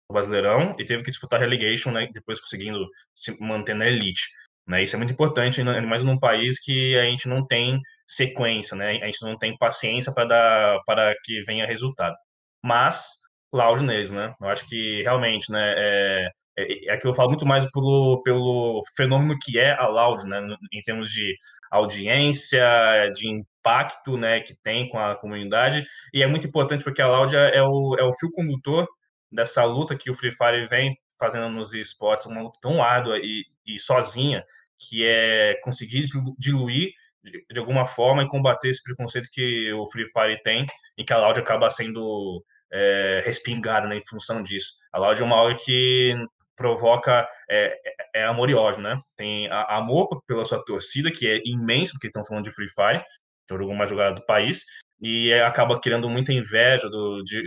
[0.09, 2.07] no Brasileirão, e teve que disputar relegation, né?
[2.13, 4.29] Depois conseguindo se manter na elite.
[4.67, 4.83] Né?
[4.83, 8.99] Isso é muito importante, mas num país que a gente não tem sequência, né?
[9.01, 12.15] A gente não tem paciência para dar para que venha resultado.
[12.63, 13.05] Mas
[13.53, 14.33] Loud neles, né?
[14.39, 15.73] Eu acho que realmente, né?
[15.77, 20.25] É, é, é que eu falo muito mais pelo, pelo fenômeno que é a Loud,
[20.25, 20.39] né?
[20.73, 21.35] Em termos de
[21.69, 22.65] audiência,
[23.13, 24.39] de impacto, né?
[24.39, 27.95] Que tem com a comunidade e é muito importante porque a Loud é, é o,
[27.97, 28.87] é o fio condutor
[29.31, 33.45] dessa luta que o Free Fire vem fazendo nos esportes, uma luta tão árdua e,
[33.65, 34.43] e sozinha,
[34.79, 36.03] que é conseguir
[36.37, 36.91] diluir
[37.23, 40.65] de, de, alguma forma e combater esse preconceito que o Free Fire tem
[40.97, 44.74] e que a Loud acaba sendo é, respingada né, em função disso.
[44.91, 46.15] A Loud é uma hora que
[46.55, 47.74] provoca é,
[48.13, 48.99] é, é, amor e ódio, né?
[49.17, 53.03] Tem a, amor pela sua torcida, que é imenso, porque estão falando de Free Fire,
[53.47, 54.63] que é o jogo mais jogado do país,
[55.01, 57.41] e acaba criando muita inveja do, de,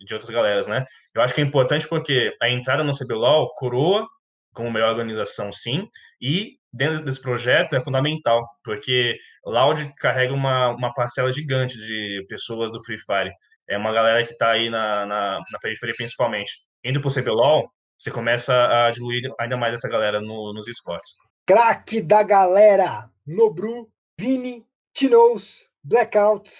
[0.00, 0.84] de outras galeras, né?
[1.14, 4.06] Eu acho que é importante porque a entrada no CBLOL coroa
[4.54, 5.86] como melhor organização, sim,
[6.20, 12.70] e dentro desse projeto é fundamental, porque Loud carrega uma, uma parcela gigante de pessoas
[12.70, 13.32] do Free Fire.
[13.68, 16.52] É uma galera que está aí na, na, na, periferia principalmente.
[16.84, 21.12] Indo para o CBLOL, você começa a diluir ainda mais essa galera no, nos esportes.
[21.46, 23.10] Craque da galera!
[23.26, 26.50] Nobru, Vini, Tinoz, Blackout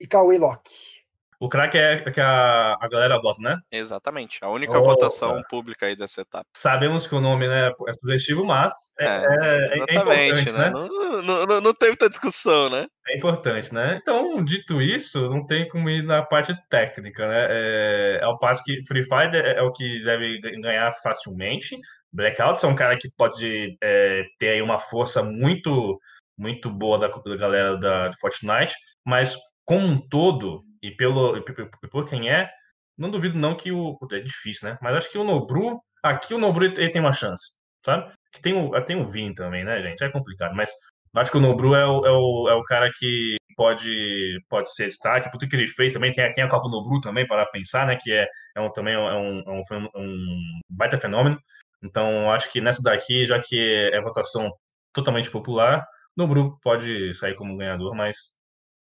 [0.00, 0.97] e Cauê Locke.
[1.40, 3.56] O craque é que a, a galera vota, né?
[3.70, 4.38] Exatamente.
[4.42, 4.88] A única Opa.
[4.90, 6.44] votação pública aí dessa etapa.
[6.56, 10.64] Sabemos que o nome né, é sugestivo, mas é, É, é- é Exatamente, importante, né?
[10.64, 10.70] né?
[10.70, 12.86] Não, não, não- teve muita discussão, né?
[13.06, 13.98] É importante, né?
[14.02, 17.46] Então, dito isso, não tem como ir na parte técnica, né?
[17.48, 21.78] É, é o passo que Free Fire é, é o que deve ganhar facilmente.
[22.12, 25.98] Blackouts é um cara que pode é, ter aí uma força muito
[26.36, 28.74] muito boa da, da galera da, de Fortnite,
[29.04, 31.42] mas como um todo, e pelo e
[31.90, 32.50] por, quem é,
[32.96, 33.98] não duvido não que o.
[34.12, 34.78] É difícil, né?
[34.82, 35.80] Mas acho que o Nobru.
[36.02, 37.42] Aqui o Nobru ele tem uma chance,
[37.84, 38.12] sabe?
[38.32, 40.02] Que tem o, tem o Vin também, né, gente?
[40.04, 40.70] É complicado, mas
[41.16, 44.86] acho que o Nobru é o, é o, é o cara que pode, pode ser
[44.86, 46.12] destaque, por tudo que ele fez também.
[46.12, 47.96] Tem, tem a Copa Nobru também, para pensar, né?
[48.00, 48.26] Que é,
[48.56, 51.38] é um, também é um, é um, foi um- um baita fenômeno.
[51.82, 53.58] Então, acho que nessa daqui, já que
[53.92, 54.50] é votação
[54.92, 55.84] totalmente popular,
[56.16, 58.16] Nobru pode sair como ganhador, mas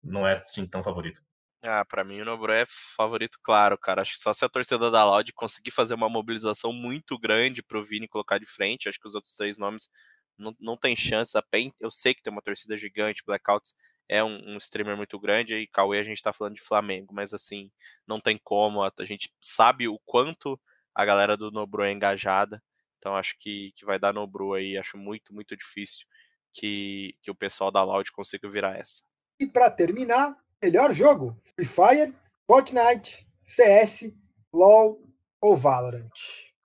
[0.03, 1.21] não é assim tão favorito.
[1.67, 4.03] Ah, pra mim o Nobru é favorito, claro, cara.
[4.03, 7.83] Acho que só se a torcida da Loud conseguir fazer uma mobilização muito grande pro
[7.83, 9.89] Vini colocar de frente, acho que os outros três nomes
[10.37, 11.37] não, não tem chance.
[11.39, 13.75] A PEN, eu sei que tem uma torcida gigante, Blackouts
[14.07, 17.33] é um, um streamer muito grande, e Cauê a gente tá falando de Flamengo, mas
[17.33, 17.71] assim,
[18.07, 20.61] não tem como, a, a gente sabe o quanto
[20.95, 22.63] a galera do Nobru é engajada,
[22.99, 26.07] então acho que, que vai dar Nobru aí, acho muito, muito difícil
[26.53, 29.03] que, que o pessoal da Loud consiga virar essa.
[29.41, 32.15] E para terminar, melhor jogo: Free Fire,
[32.47, 34.13] Fortnite, CS,
[34.53, 35.01] LoL
[35.41, 36.11] ou Valorant?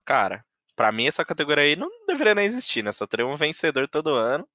[0.06, 0.44] Cara,
[0.76, 2.92] pra mim essa categoria aí não deveria nem existir, né?
[2.92, 4.48] Só teria um vencedor todo ano,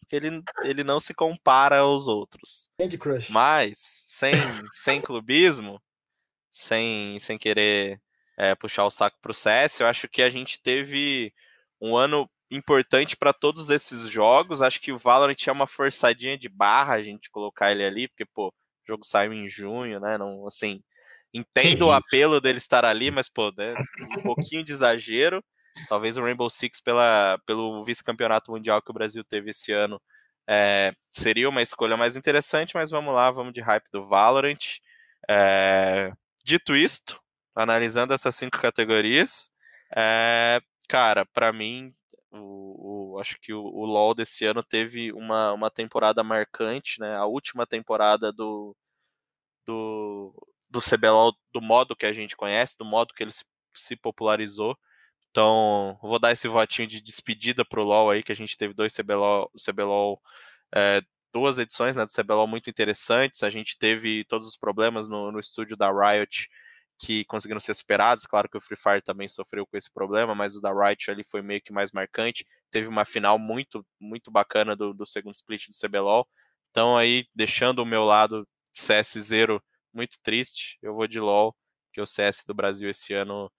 [0.00, 2.68] porque ele, ele não se compara aos outros.
[2.78, 3.30] Candy Crush.
[3.30, 4.32] Mas, sem,
[4.72, 5.80] sem clubismo,
[6.50, 8.00] sem, sem querer
[8.36, 11.32] é, puxar o saco pro CS, eu acho que a gente teve
[11.80, 14.62] um ano importante para todos esses jogos.
[14.62, 18.24] Acho que o Valorant é uma forçadinha de barra a gente colocar ele ali, porque,
[18.24, 18.52] pô,
[18.90, 20.18] o jogo saiu em junho, né?
[20.18, 20.82] Não, assim,
[21.32, 23.74] entendo o apelo dele estar ali, mas, pô, é
[24.18, 25.42] um pouquinho de exagero.
[25.88, 30.00] Talvez o Rainbow Six, pela, pelo vice-campeonato mundial que o Brasil teve esse ano,
[30.48, 34.78] é, seria uma escolha mais interessante, mas vamos lá, vamos de hype do Valorant.
[35.28, 36.12] É,
[36.44, 37.20] dito isto,
[37.54, 39.50] analisando essas cinco categorias,
[39.96, 41.94] é, cara, pra mim,
[42.32, 47.16] o, o- acho que o, o LoL desse ano teve uma, uma temporada marcante, né?
[47.16, 48.76] A última temporada do,
[49.66, 50.34] do,
[50.70, 54.76] do CBLOL do modo que a gente conhece, do modo que ele se, se popularizou.
[55.30, 58.94] Então, vou dar esse votinho de despedida pro LoL aí, que a gente teve dois
[58.94, 60.20] CBLOL, CBLOL
[60.74, 61.02] é,
[61.32, 63.42] duas edições né, do CBLOL muito interessantes.
[63.42, 66.48] A gente teve todos os problemas no, no estúdio da Riot
[67.00, 68.26] que conseguiram ser superados.
[68.26, 71.24] Claro que o Free Fire também sofreu com esse problema, mas o da Riot ali
[71.24, 72.46] foi meio que mais marcante.
[72.70, 76.28] Teve uma final muito, muito bacana do, do segundo split do CBLOL.
[76.70, 81.56] Então aí, deixando o meu lado CS Zero muito triste, eu vou de LoL,
[81.92, 83.50] que o CS do Brasil esse ano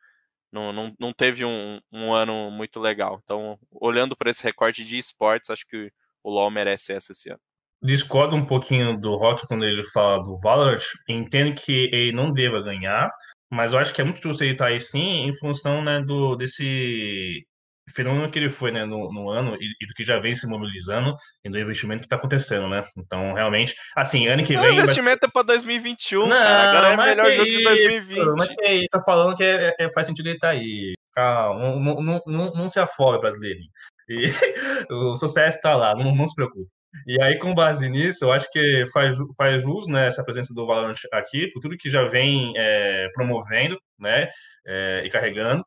[0.51, 3.19] não, não, não teve um, um ano muito legal.
[3.23, 5.91] Então, olhando para esse recorte de esportes, acho que
[6.23, 7.41] o LoL merece essa esse ano.
[7.83, 10.81] Discordo um pouquinho do Rock quando ele fala do Valorant.
[11.07, 13.09] Entendo que ele não deva ganhar,
[13.51, 16.35] mas eu acho que é muito justo ele estar aí sim, em função né, do,
[16.35, 17.45] desse
[17.93, 20.47] fenômeno que ele foi né, no, no ano e, e do que já vem se
[20.47, 21.13] mobilizando
[21.43, 22.85] e do investimento que está acontecendo, né?
[22.97, 24.69] Então, realmente, assim, ano que O vem.
[24.75, 26.35] vai- investimento é para 2021, Não.
[26.37, 28.35] Agora é o melhor que jogo de isso, 2020.
[28.37, 30.93] Mas que aí, tá falando que é- é- faz sentido ele estar aí.
[31.13, 33.59] Calma, não, não, não, não se afoga, brasileiro.
[34.07, 34.23] E
[34.89, 36.69] o sucesso está lá, não, não se preocupe.
[37.07, 40.65] E aí, com base nisso, eu acho que faz, faz jus né, essa presença do
[40.65, 44.29] Valorant aqui, por tudo que já vem é, promovendo né,
[44.65, 45.65] é, e carregando.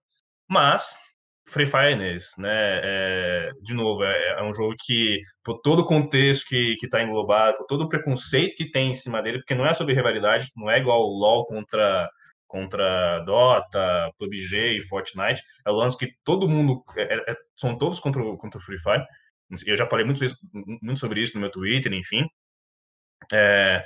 [0.48, 0.96] Mas,
[1.48, 2.50] Free Fire nesse, né?
[2.50, 7.58] é, de novo, é, é um jogo que, por todo o contexto que está englobado,
[7.58, 10.70] por todo o preconceito que tem em cima dele, porque não é sobre rivalidade, não
[10.70, 12.08] é igual o LoL contra
[12.46, 17.98] contra Dota, PUBG e Fortnite, é o lance que todo mundo é- é- são todos
[17.98, 19.04] contra contra o Free Fire.
[19.66, 20.36] Eu já falei muito, isso-
[20.82, 22.24] muito sobre isso no meu Twitter, enfim.
[23.32, 23.84] É,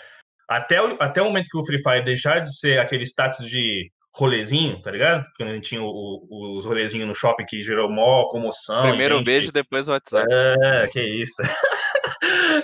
[0.48, 3.90] até, o, até o momento que o Free Fire deixar de ser aquele status de
[4.14, 5.24] rolezinho, tá ligado?
[5.36, 8.88] Quando a gente tinha o- o- os rolezinhos no shopping que gerou mó comoção.
[8.88, 10.26] Primeiro gente- beijo, depois o WhatsApp.
[10.32, 11.36] é, que isso.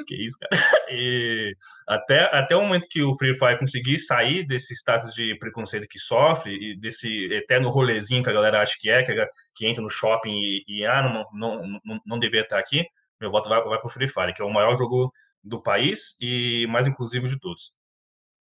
[0.04, 0.62] que isso, cara.
[0.90, 1.54] E
[1.88, 5.98] até, até o momento que o Free Fire conseguir sair desse status de preconceito que
[5.98, 9.82] sofre e desse eterno rolezinho que a galera acha que é, que, a- que entra
[9.82, 12.84] no shopping e, e, ah, não, não, não, não estar aqui,
[13.20, 16.66] meu voto vai, vai pro Free Fire, que é o maior jogo do país e
[16.68, 17.72] mais inclusivo de todos.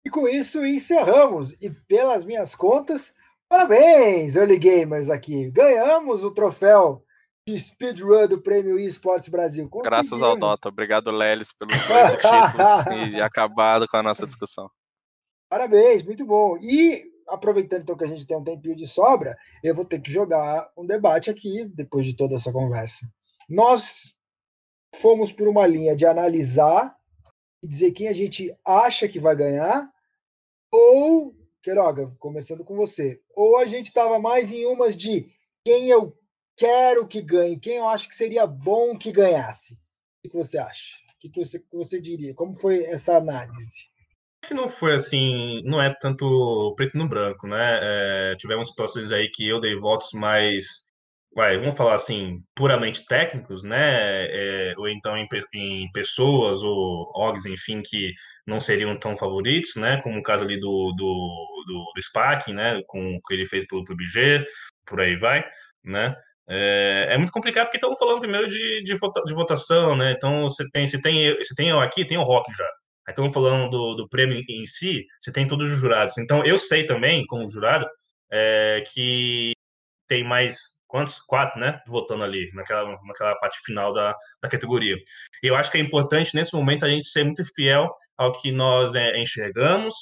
[0.04, 1.52] E com isso encerramos.
[1.60, 3.12] E pelas minhas contas,
[3.48, 5.50] parabéns, Early Gamers aqui.
[5.50, 7.04] Ganhamos o troféu
[7.48, 9.68] de speedrun do Prêmio eSports Brasil.
[9.84, 10.36] Graças ao.
[10.36, 10.68] Dota.
[10.68, 11.70] Obrigado, Lelis, oito
[12.18, 14.68] títulos e acabado com a nossa discussão.
[15.48, 16.58] Parabéns, muito bom.
[16.58, 20.10] E aproveitando então que a gente tem um tempinho de sobra, eu vou ter que
[20.10, 23.06] jogar um debate aqui depois de toda essa conversa.
[23.48, 24.12] Nós
[24.96, 26.96] fomos por uma linha de analisar
[27.62, 29.88] e dizer quem a gente acha que vai ganhar,
[30.72, 31.32] ou,
[31.62, 35.30] Queiroga, começando com você, ou a gente estava mais em umas de
[35.64, 36.16] quem eu
[36.56, 39.74] quero que ganhe, quem eu acho que seria bom que ganhasse.
[40.24, 40.96] O que você acha?
[41.24, 42.34] O que você, você diria?
[42.34, 43.84] Como foi essa análise?
[44.46, 47.80] que não foi assim, não é tanto preto no branco, né?
[47.82, 50.66] É, tivemos situações aí que eu dei votos mais,
[51.34, 54.26] vai, vamos falar assim, puramente técnicos, né?
[54.26, 58.12] É, ou então em, em, pessoas ou OGs, enfim, que
[58.46, 60.00] não seriam tão favoritos, né?
[60.02, 62.82] Como o caso ali do, do, do, do SPAC, né?
[62.86, 64.46] Com o que ele fez pelo PUBG,
[64.86, 65.44] por aí vai,
[65.84, 66.14] né?
[66.48, 70.12] É, é, muito complicado porque estamos falando primeiro de, de, de, votação, né?
[70.12, 72.68] Então você tem, se tem, se tem eu aqui, tem o Rock já.
[73.06, 76.18] Aí estamos falando do, do prêmio em si, você tem todos os jurados.
[76.18, 77.86] Então, eu sei também, como jurado,
[78.32, 79.52] é, que
[80.08, 81.20] tem mais quantos?
[81.20, 81.80] Quatro, né?
[81.86, 84.96] Votando ali, naquela, naquela parte final da, da categoria.
[85.42, 88.50] E eu acho que é importante, nesse momento, a gente ser muito fiel ao que
[88.50, 89.94] nós é, enxergamos,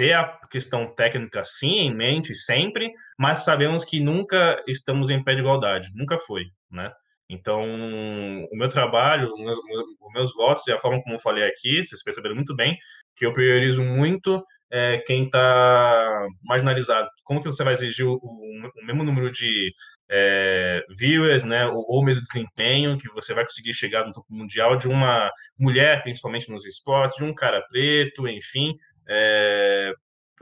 [0.00, 5.34] ter a questão técnica, sim, em mente, sempre, mas sabemos que nunca estamos em pé
[5.34, 5.90] de igualdade.
[5.94, 6.90] Nunca foi, né?
[7.28, 11.44] Então, o meu trabalho, os meus, os meus votos e a forma como eu falei
[11.44, 12.78] aqui, vocês perceberam muito bem,
[13.14, 17.06] que eu priorizo muito é, quem está marginalizado.
[17.22, 19.70] Como que você vai exigir o, o mesmo número de
[20.10, 24.76] é, viewers, né, ou, ou mesmo desempenho que você vai conseguir chegar no topo mundial
[24.76, 28.74] de uma mulher, principalmente nos esportes, de um cara preto, enfim,
[29.10, 29.92] é,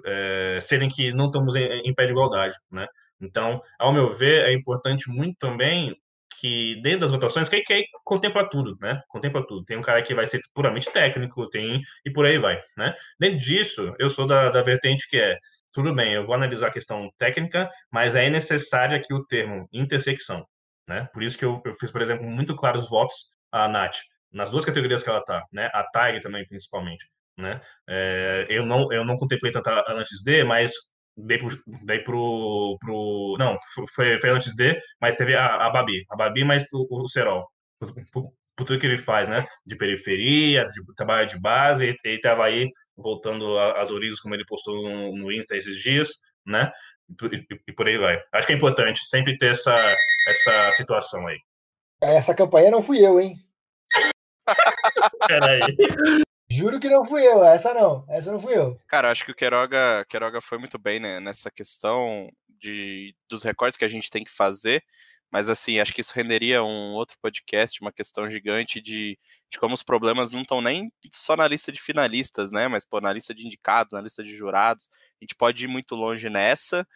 [0.04, 2.86] é, serem que não estamos em, em pé de igualdade, né?
[3.20, 5.96] Então, ao meu ver, é importante muito também
[6.40, 9.02] que dentro das votações, que, que contempla tudo, né?
[9.08, 9.64] Contempla tudo.
[9.64, 12.94] Tem um cara que vai ser puramente técnico, tem e por aí vai, né?
[13.18, 15.36] Dentro disso, eu sou da, da vertente que é
[15.72, 20.46] tudo bem, eu vou analisar a questão técnica, mas é necessário aqui o termo intersecção,
[20.88, 21.08] né?
[21.12, 23.14] Por isso que eu, eu fiz, por exemplo, muito claros votos
[23.52, 23.96] à Nath,
[24.32, 25.70] nas duas categorias que ela tá, né?
[25.72, 27.08] A Tag também, principalmente,
[27.38, 27.60] né?
[27.88, 30.72] É, eu não eu não contemplei tanto a antes D, mas
[31.16, 31.48] dei pro,
[31.84, 33.56] dei pro, pro não,
[33.94, 37.46] foi, foi antes de, mas teve a, a Babi, a Babi, mas o, o Serol,
[37.80, 42.16] por, por, por, tudo que ele faz, né, de periferia, de trabalho de base, ele
[42.16, 46.08] estava aí voltando às origens, como ele postou no, no Insta esses dias,
[46.46, 46.70] né,
[47.32, 48.20] e, e, por aí vai.
[48.32, 49.94] Acho que é importante sempre ter essa,
[50.28, 51.38] essa situação aí.
[52.00, 53.36] Essa campanha não fui eu, hein?
[55.26, 55.60] Peraí.
[56.50, 58.80] Juro que não fui eu, essa não, essa não fui eu.
[58.86, 63.76] Cara, acho que o Queiroga, Queiroga foi muito bem né, nessa questão de, dos recortes
[63.76, 64.82] que a gente tem que fazer,
[65.30, 69.18] mas assim, acho que isso renderia um outro podcast, uma questão gigante de,
[69.50, 73.00] de como os problemas não estão nem só na lista de finalistas, né, mas pô,
[73.00, 74.88] na lista de indicados, na lista de jurados,
[75.20, 76.86] a gente pode ir muito longe nessa,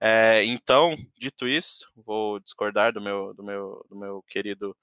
[0.00, 4.74] é, então, dito isso, vou discordar do meu, do meu, do meu querido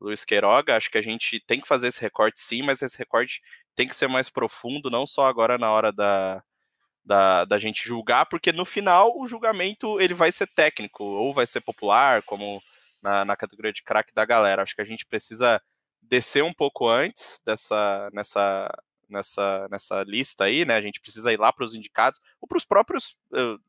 [0.00, 0.76] Luiz Queiroga.
[0.76, 3.42] Acho que a gente tem que fazer esse recorte sim, mas esse recorte
[3.74, 6.42] tem que ser mais profundo, não só agora na hora da,
[7.04, 11.46] da, da gente julgar, porque no final o julgamento ele vai ser técnico, ou vai
[11.46, 12.62] ser popular, como
[13.02, 14.62] na, na categoria de craque da galera.
[14.62, 15.62] Acho que a gente precisa
[16.02, 18.68] descer um pouco antes dessa nessa
[19.08, 20.74] nessa nessa lista aí, né?
[20.74, 23.16] A gente precisa ir lá para os indicados ou para os próprios,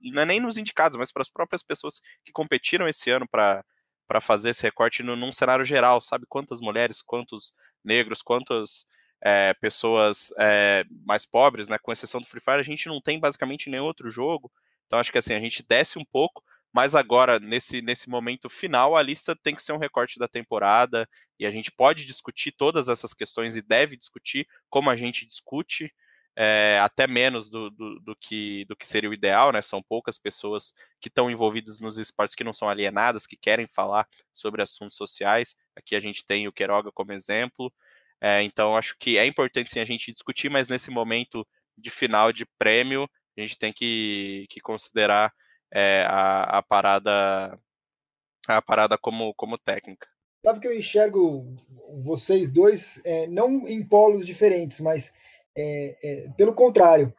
[0.01, 3.63] não é nem nos indicados, mas para as próprias pessoas que competiram esse ano para
[4.07, 6.25] para fazer esse recorte no, num cenário geral, sabe?
[6.27, 7.53] Quantas mulheres, quantos
[7.83, 8.85] negros, quantas
[9.21, 11.77] é, pessoas é, mais pobres, né?
[11.77, 14.51] Com exceção do Free Fire, a gente não tem basicamente nenhum outro jogo.
[14.85, 16.43] Então acho que assim, a gente desce um pouco,
[16.73, 21.07] mas agora, nesse, nesse momento final, a lista tem que ser um recorte da temporada,
[21.39, 25.91] e a gente pode discutir todas essas questões e deve discutir como a gente discute
[26.39, 29.59] é, até menos do, do, do, que, do que seria o ideal, né?
[29.59, 30.71] São poucas pessoas
[31.01, 35.55] que estão envolvidas nos esportes que não são alienadas, que querem falar sobre assuntos sociais.
[35.75, 37.73] Aqui a gente tem o Queiroga como exemplo.
[38.21, 42.31] É, então, acho que é importante sim a gente discutir, mas nesse momento de final
[42.31, 45.33] de prêmio, a gente tem que, que considerar
[45.73, 47.59] é, a, a, parada
[48.47, 50.07] a parada como, como técnica.
[50.45, 51.57] Sabe que eu enxergo
[52.03, 55.11] vocês dois é, não em polos diferentes, mas
[55.57, 57.11] é, é, pelo contrário,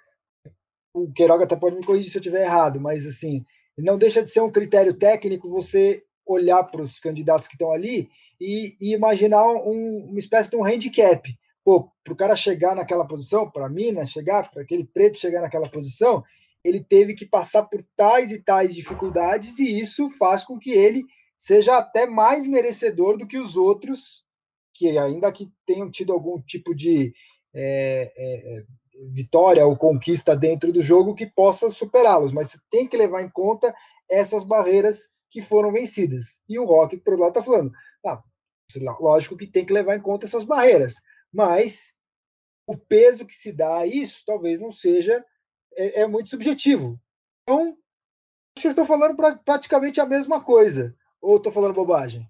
[0.94, 3.44] o Queiroga até pode me corrigir se eu estiver errado, mas assim,
[3.76, 8.08] não deixa de ser um critério técnico você olhar para os candidatos que estão ali
[8.40, 11.28] e, e imaginar um, uma espécie de um handicap.
[11.64, 15.40] Pô, para o cara chegar naquela posição, para a mina chegar, para aquele preto chegar
[15.40, 16.22] naquela posição,
[16.64, 21.04] ele teve que passar por tais e tais dificuldades, e isso faz com que ele
[21.36, 24.24] seja até mais merecedor do que os outros
[24.78, 27.12] que ainda que tenham tido algum tipo de
[27.54, 28.64] é, é,
[29.10, 33.30] vitória ou conquista dentro do jogo que possa superá-los, mas você tem que levar em
[33.30, 33.74] conta
[34.10, 36.38] essas barreiras que foram vencidas.
[36.48, 37.72] E o Rock, por outro lado, está falando,
[38.06, 38.22] ah,
[39.00, 40.94] lógico que tem que levar em conta essas barreiras,
[41.32, 41.94] mas
[42.66, 45.24] o peso que se dá a isso talvez não seja,
[45.74, 47.00] é, é muito subjetivo.
[47.42, 47.76] Então,
[48.56, 52.28] vocês estão falando pra, praticamente a mesma coisa, ou estou falando bobagem?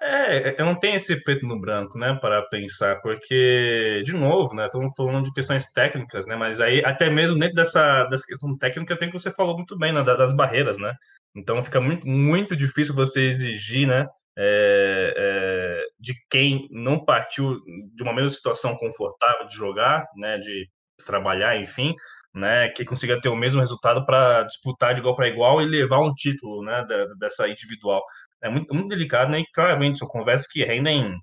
[0.00, 4.66] É, eu não tenho esse preto no branco, né, para pensar, porque, de novo, né,
[4.66, 8.96] estamos falando de questões técnicas, né, mas aí, até mesmo dentro dessa, dessa questão técnica,
[8.96, 10.94] tem que você falou muito bem, né, das barreiras, né,
[11.34, 17.58] então fica muito, muito difícil você exigir, né, é, é, de quem não partiu
[17.92, 20.68] de uma mesma situação confortável de jogar, né, de
[21.04, 21.94] trabalhar, enfim,
[22.32, 25.98] né, que consiga ter o mesmo resultado para disputar de igual para igual e levar
[26.00, 26.84] um título, né,
[27.18, 28.00] dessa individual
[28.42, 29.40] é muito, muito delicado, né?
[29.40, 31.16] E claramente são conversas que rendem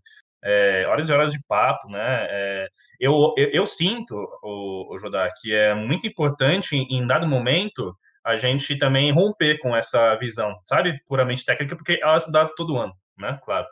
[0.44, 2.28] é, horas e horas de papo, né?
[2.30, 2.68] É,
[3.00, 8.36] eu, eu, eu, sinto, o, o Jodar, que é muito importante em dado momento a
[8.36, 11.00] gente também romper com essa visão, sabe?
[11.08, 13.40] Puramente técnica, porque ela se dá todo ano, né?
[13.44, 13.68] Claro.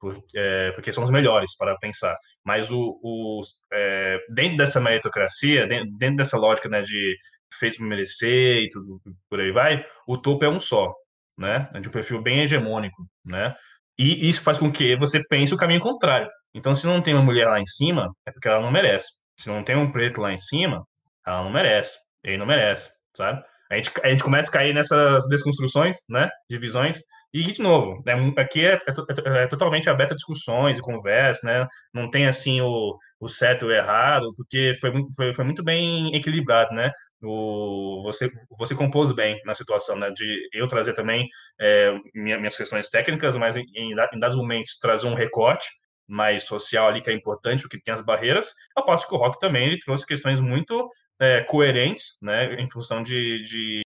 [0.00, 2.16] Porque, é, porque são os melhores para pensar.
[2.44, 3.40] Mas o, o
[3.72, 7.16] é, dentro dessa meritocracia, dentro, dentro dessa lógica né, de
[7.58, 10.94] fez merecer e tudo por aí vai, o topo é um só
[11.38, 11.68] né?
[11.72, 13.54] É de um perfil bem hegemônico, né?
[13.98, 16.28] E isso faz com que você pense o caminho contrário.
[16.54, 19.08] Então, se não tem uma mulher lá em cima, é porque ela não merece.
[19.38, 20.84] Se não tem um preto lá em cima,
[21.26, 21.96] ela não merece.
[22.24, 23.42] Ele não merece, sabe?
[23.70, 26.28] A gente, a gente começa a cair nessas desconstruções, né?
[26.48, 27.00] Divisões.
[27.32, 31.66] E, de novo, é, aqui é, é, é, totalmente aberta a discussões e conversas, né?
[31.92, 36.14] Não tem, assim, o, o certo e o errado, porque foi, foi, foi muito bem
[36.14, 36.90] equilibrado, né?
[37.22, 40.10] o, você, você compôs bem na situação, né?
[40.10, 41.28] De eu trazer também
[41.60, 45.68] é, minhas questões técnicas, mas em, em, dados momentos trazer um recorte
[46.06, 48.54] mais social ali que é importante, porque tem as barreiras.
[48.76, 50.88] Eu posso que o Rock também ele trouxe questões muito
[51.20, 52.54] é, coerentes, né?
[52.54, 53.82] Em função de, de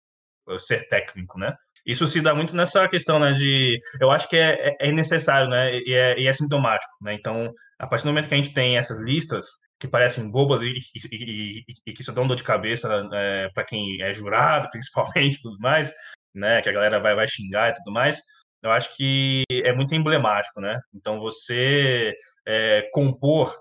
[0.58, 1.54] ser técnico, né?
[1.88, 3.80] Isso se dá muito nessa questão, né, de...
[4.02, 7.14] Eu acho que é, é, é necessário, né, e é, e é sintomático, né?
[7.14, 9.46] Então, a partir do momento que a gente tem essas listas,
[9.80, 10.74] que parecem bobas e,
[11.12, 15.58] e, e, que só dão dor de cabeça é, para quem é jurado, principalmente, tudo
[15.60, 15.94] mais,
[16.36, 16.62] né?
[16.62, 18.22] Que a galera vai, vai xingar e tudo mais.
[18.62, 20.80] Eu acho que é muito emblemático, né?
[20.94, 22.16] Então, você
[22.46, 23.56] é, compor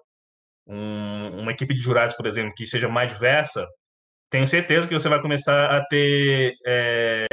[0.66, 3.66] um, uma equipe de jurados, por exemplo, que seja mais diversa,
[4.30, 7.26] tenho certeza que você vai começar a ter é,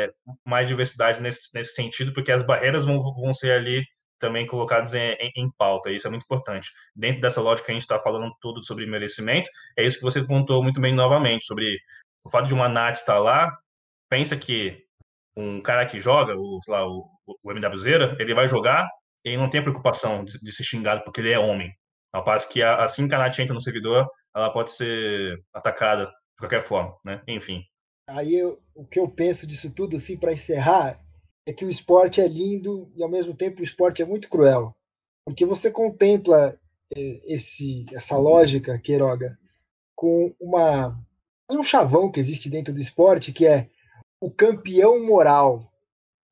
[0.46, 3.84] mais diversidade nesse, nesse sentido, porque as barreiras vão, vão ser ali
[4.20, 5.92] também colocados em, em, em, pauta.
[5.92, 6.70] Isso é muito importante.
[6.96, 10.64] Dentro dessa lógica a gente está falando tudo sobre merecimento, é isso que você pontuou
[10.64, 11.78] muito bem novamente, sobre
[12.24, 13.52] o fato de uma Nath estar lá,
[14.10, 14.82] pensa que
[15.36, 17.10] um cara que joga, o, lá, o,
[17.44, 18.88] o MWZera, ele vai jogar
[19.26, 21.72] e ele não tem preocupação de, de ser xingado porque ele é homem.
[22.14, 26.14] Ao passo que assim que a Nath entra no servidor, ela pode ser atacada
[26.44, 27.22] qualquer forma, né?
[27.28, 27.64] Enfim.
[28.08, 31.00] Aí eu, o que eu penso disso tudo, assim, para encerrar,
[31.46, 34.76] é que o esporte é lindo e ao mesmo tempo o esporte é muito cruel,
[35.26, 36.58] porque você contempla
[36.96, 39.38] é, esse essa lógica, Queiroga,
[39.96, 40.98] com uma
[41.52, 43.70] um chavão que existe dentro do esporte que é
[44.22, 45.72] o campeão moral.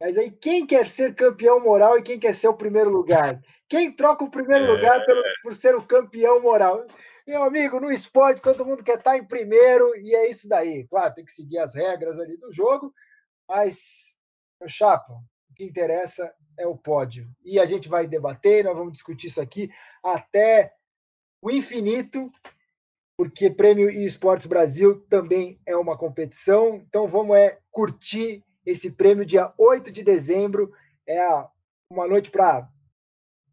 [0.01, 3.41] Mas aí quem quer ser campeão moral e quem quer ser o primeiro lugar?
[3.70, 4.68] Quem troca o primeiro é...
[4.68, 6.86] lugar pelo, por ser o campeão moral?
[7.32, 10.86] Meu amigo, no esporte todo mundo quer estar em primeiro e é isso daí.
[10.86, 12.93] Claro, tem que seguir as regras ali do jogo,
[13.47, 14.17] mas
[14.59, 17.34] meu chapa, o que interessa é o pódio.
[17.41, 19.71] E a gente vai debater, nós vamos discutir isso aqui
[20.03, 20.73] até
[21.41, 22.29] o infinito,
[23.15, 26.84] porque Prêmio Esportes Brasil também é uma competição.
[26.86, 30.73] Então vamos é, curtir esse prêmio dia 8 de dezembro.
[31.07, 31.25] É
[31.89, 32.69] uma noite para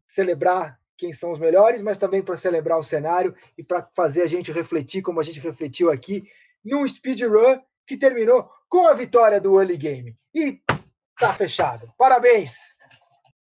[0.04, 4.26] celebrar quem são os melhores, mas também para celebrar o cenário e para fazer a
[4.26, 6.24] gente refletir como a gente refletiu aqui
[6.62, 10.16] num speedrun que terminou com a vitória do Early Game.
[10.34, 10.60] E
[11.18, 11.92] Tá fechado.
[11.98, 12.76] Parabéns!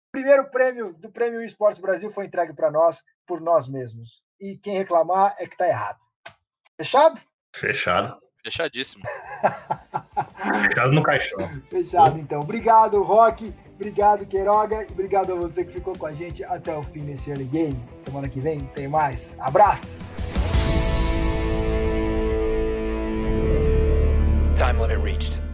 [0.09, 4.21] O primeiro prêmio do Prêmio Esportes Brasil foi entregue para nós por nós mesmos.
[4.41, 5.97] E quem reclamar é que tá errado.
[6.75, 7.21] Fechado?
[7.55, 8.19] Fechado.
[8.43, 9.05] Fechadíssimo.
[10.67, 11.39] Fechado no caixão.
[11.71, 12.41] Fechado, então.
[12.41, 13.53] Obrigado, Rock.
[13.81, 14.85] Obrigado, Queiroga.
[14.87, 17.75] E obrigado a você que ficou com a gente até o fim desse early game.
[17.97, 19.35] Semana que vem tem mais.
[19.39, 20.05] Abraço!
[24.55, 25.50] Time limit reached.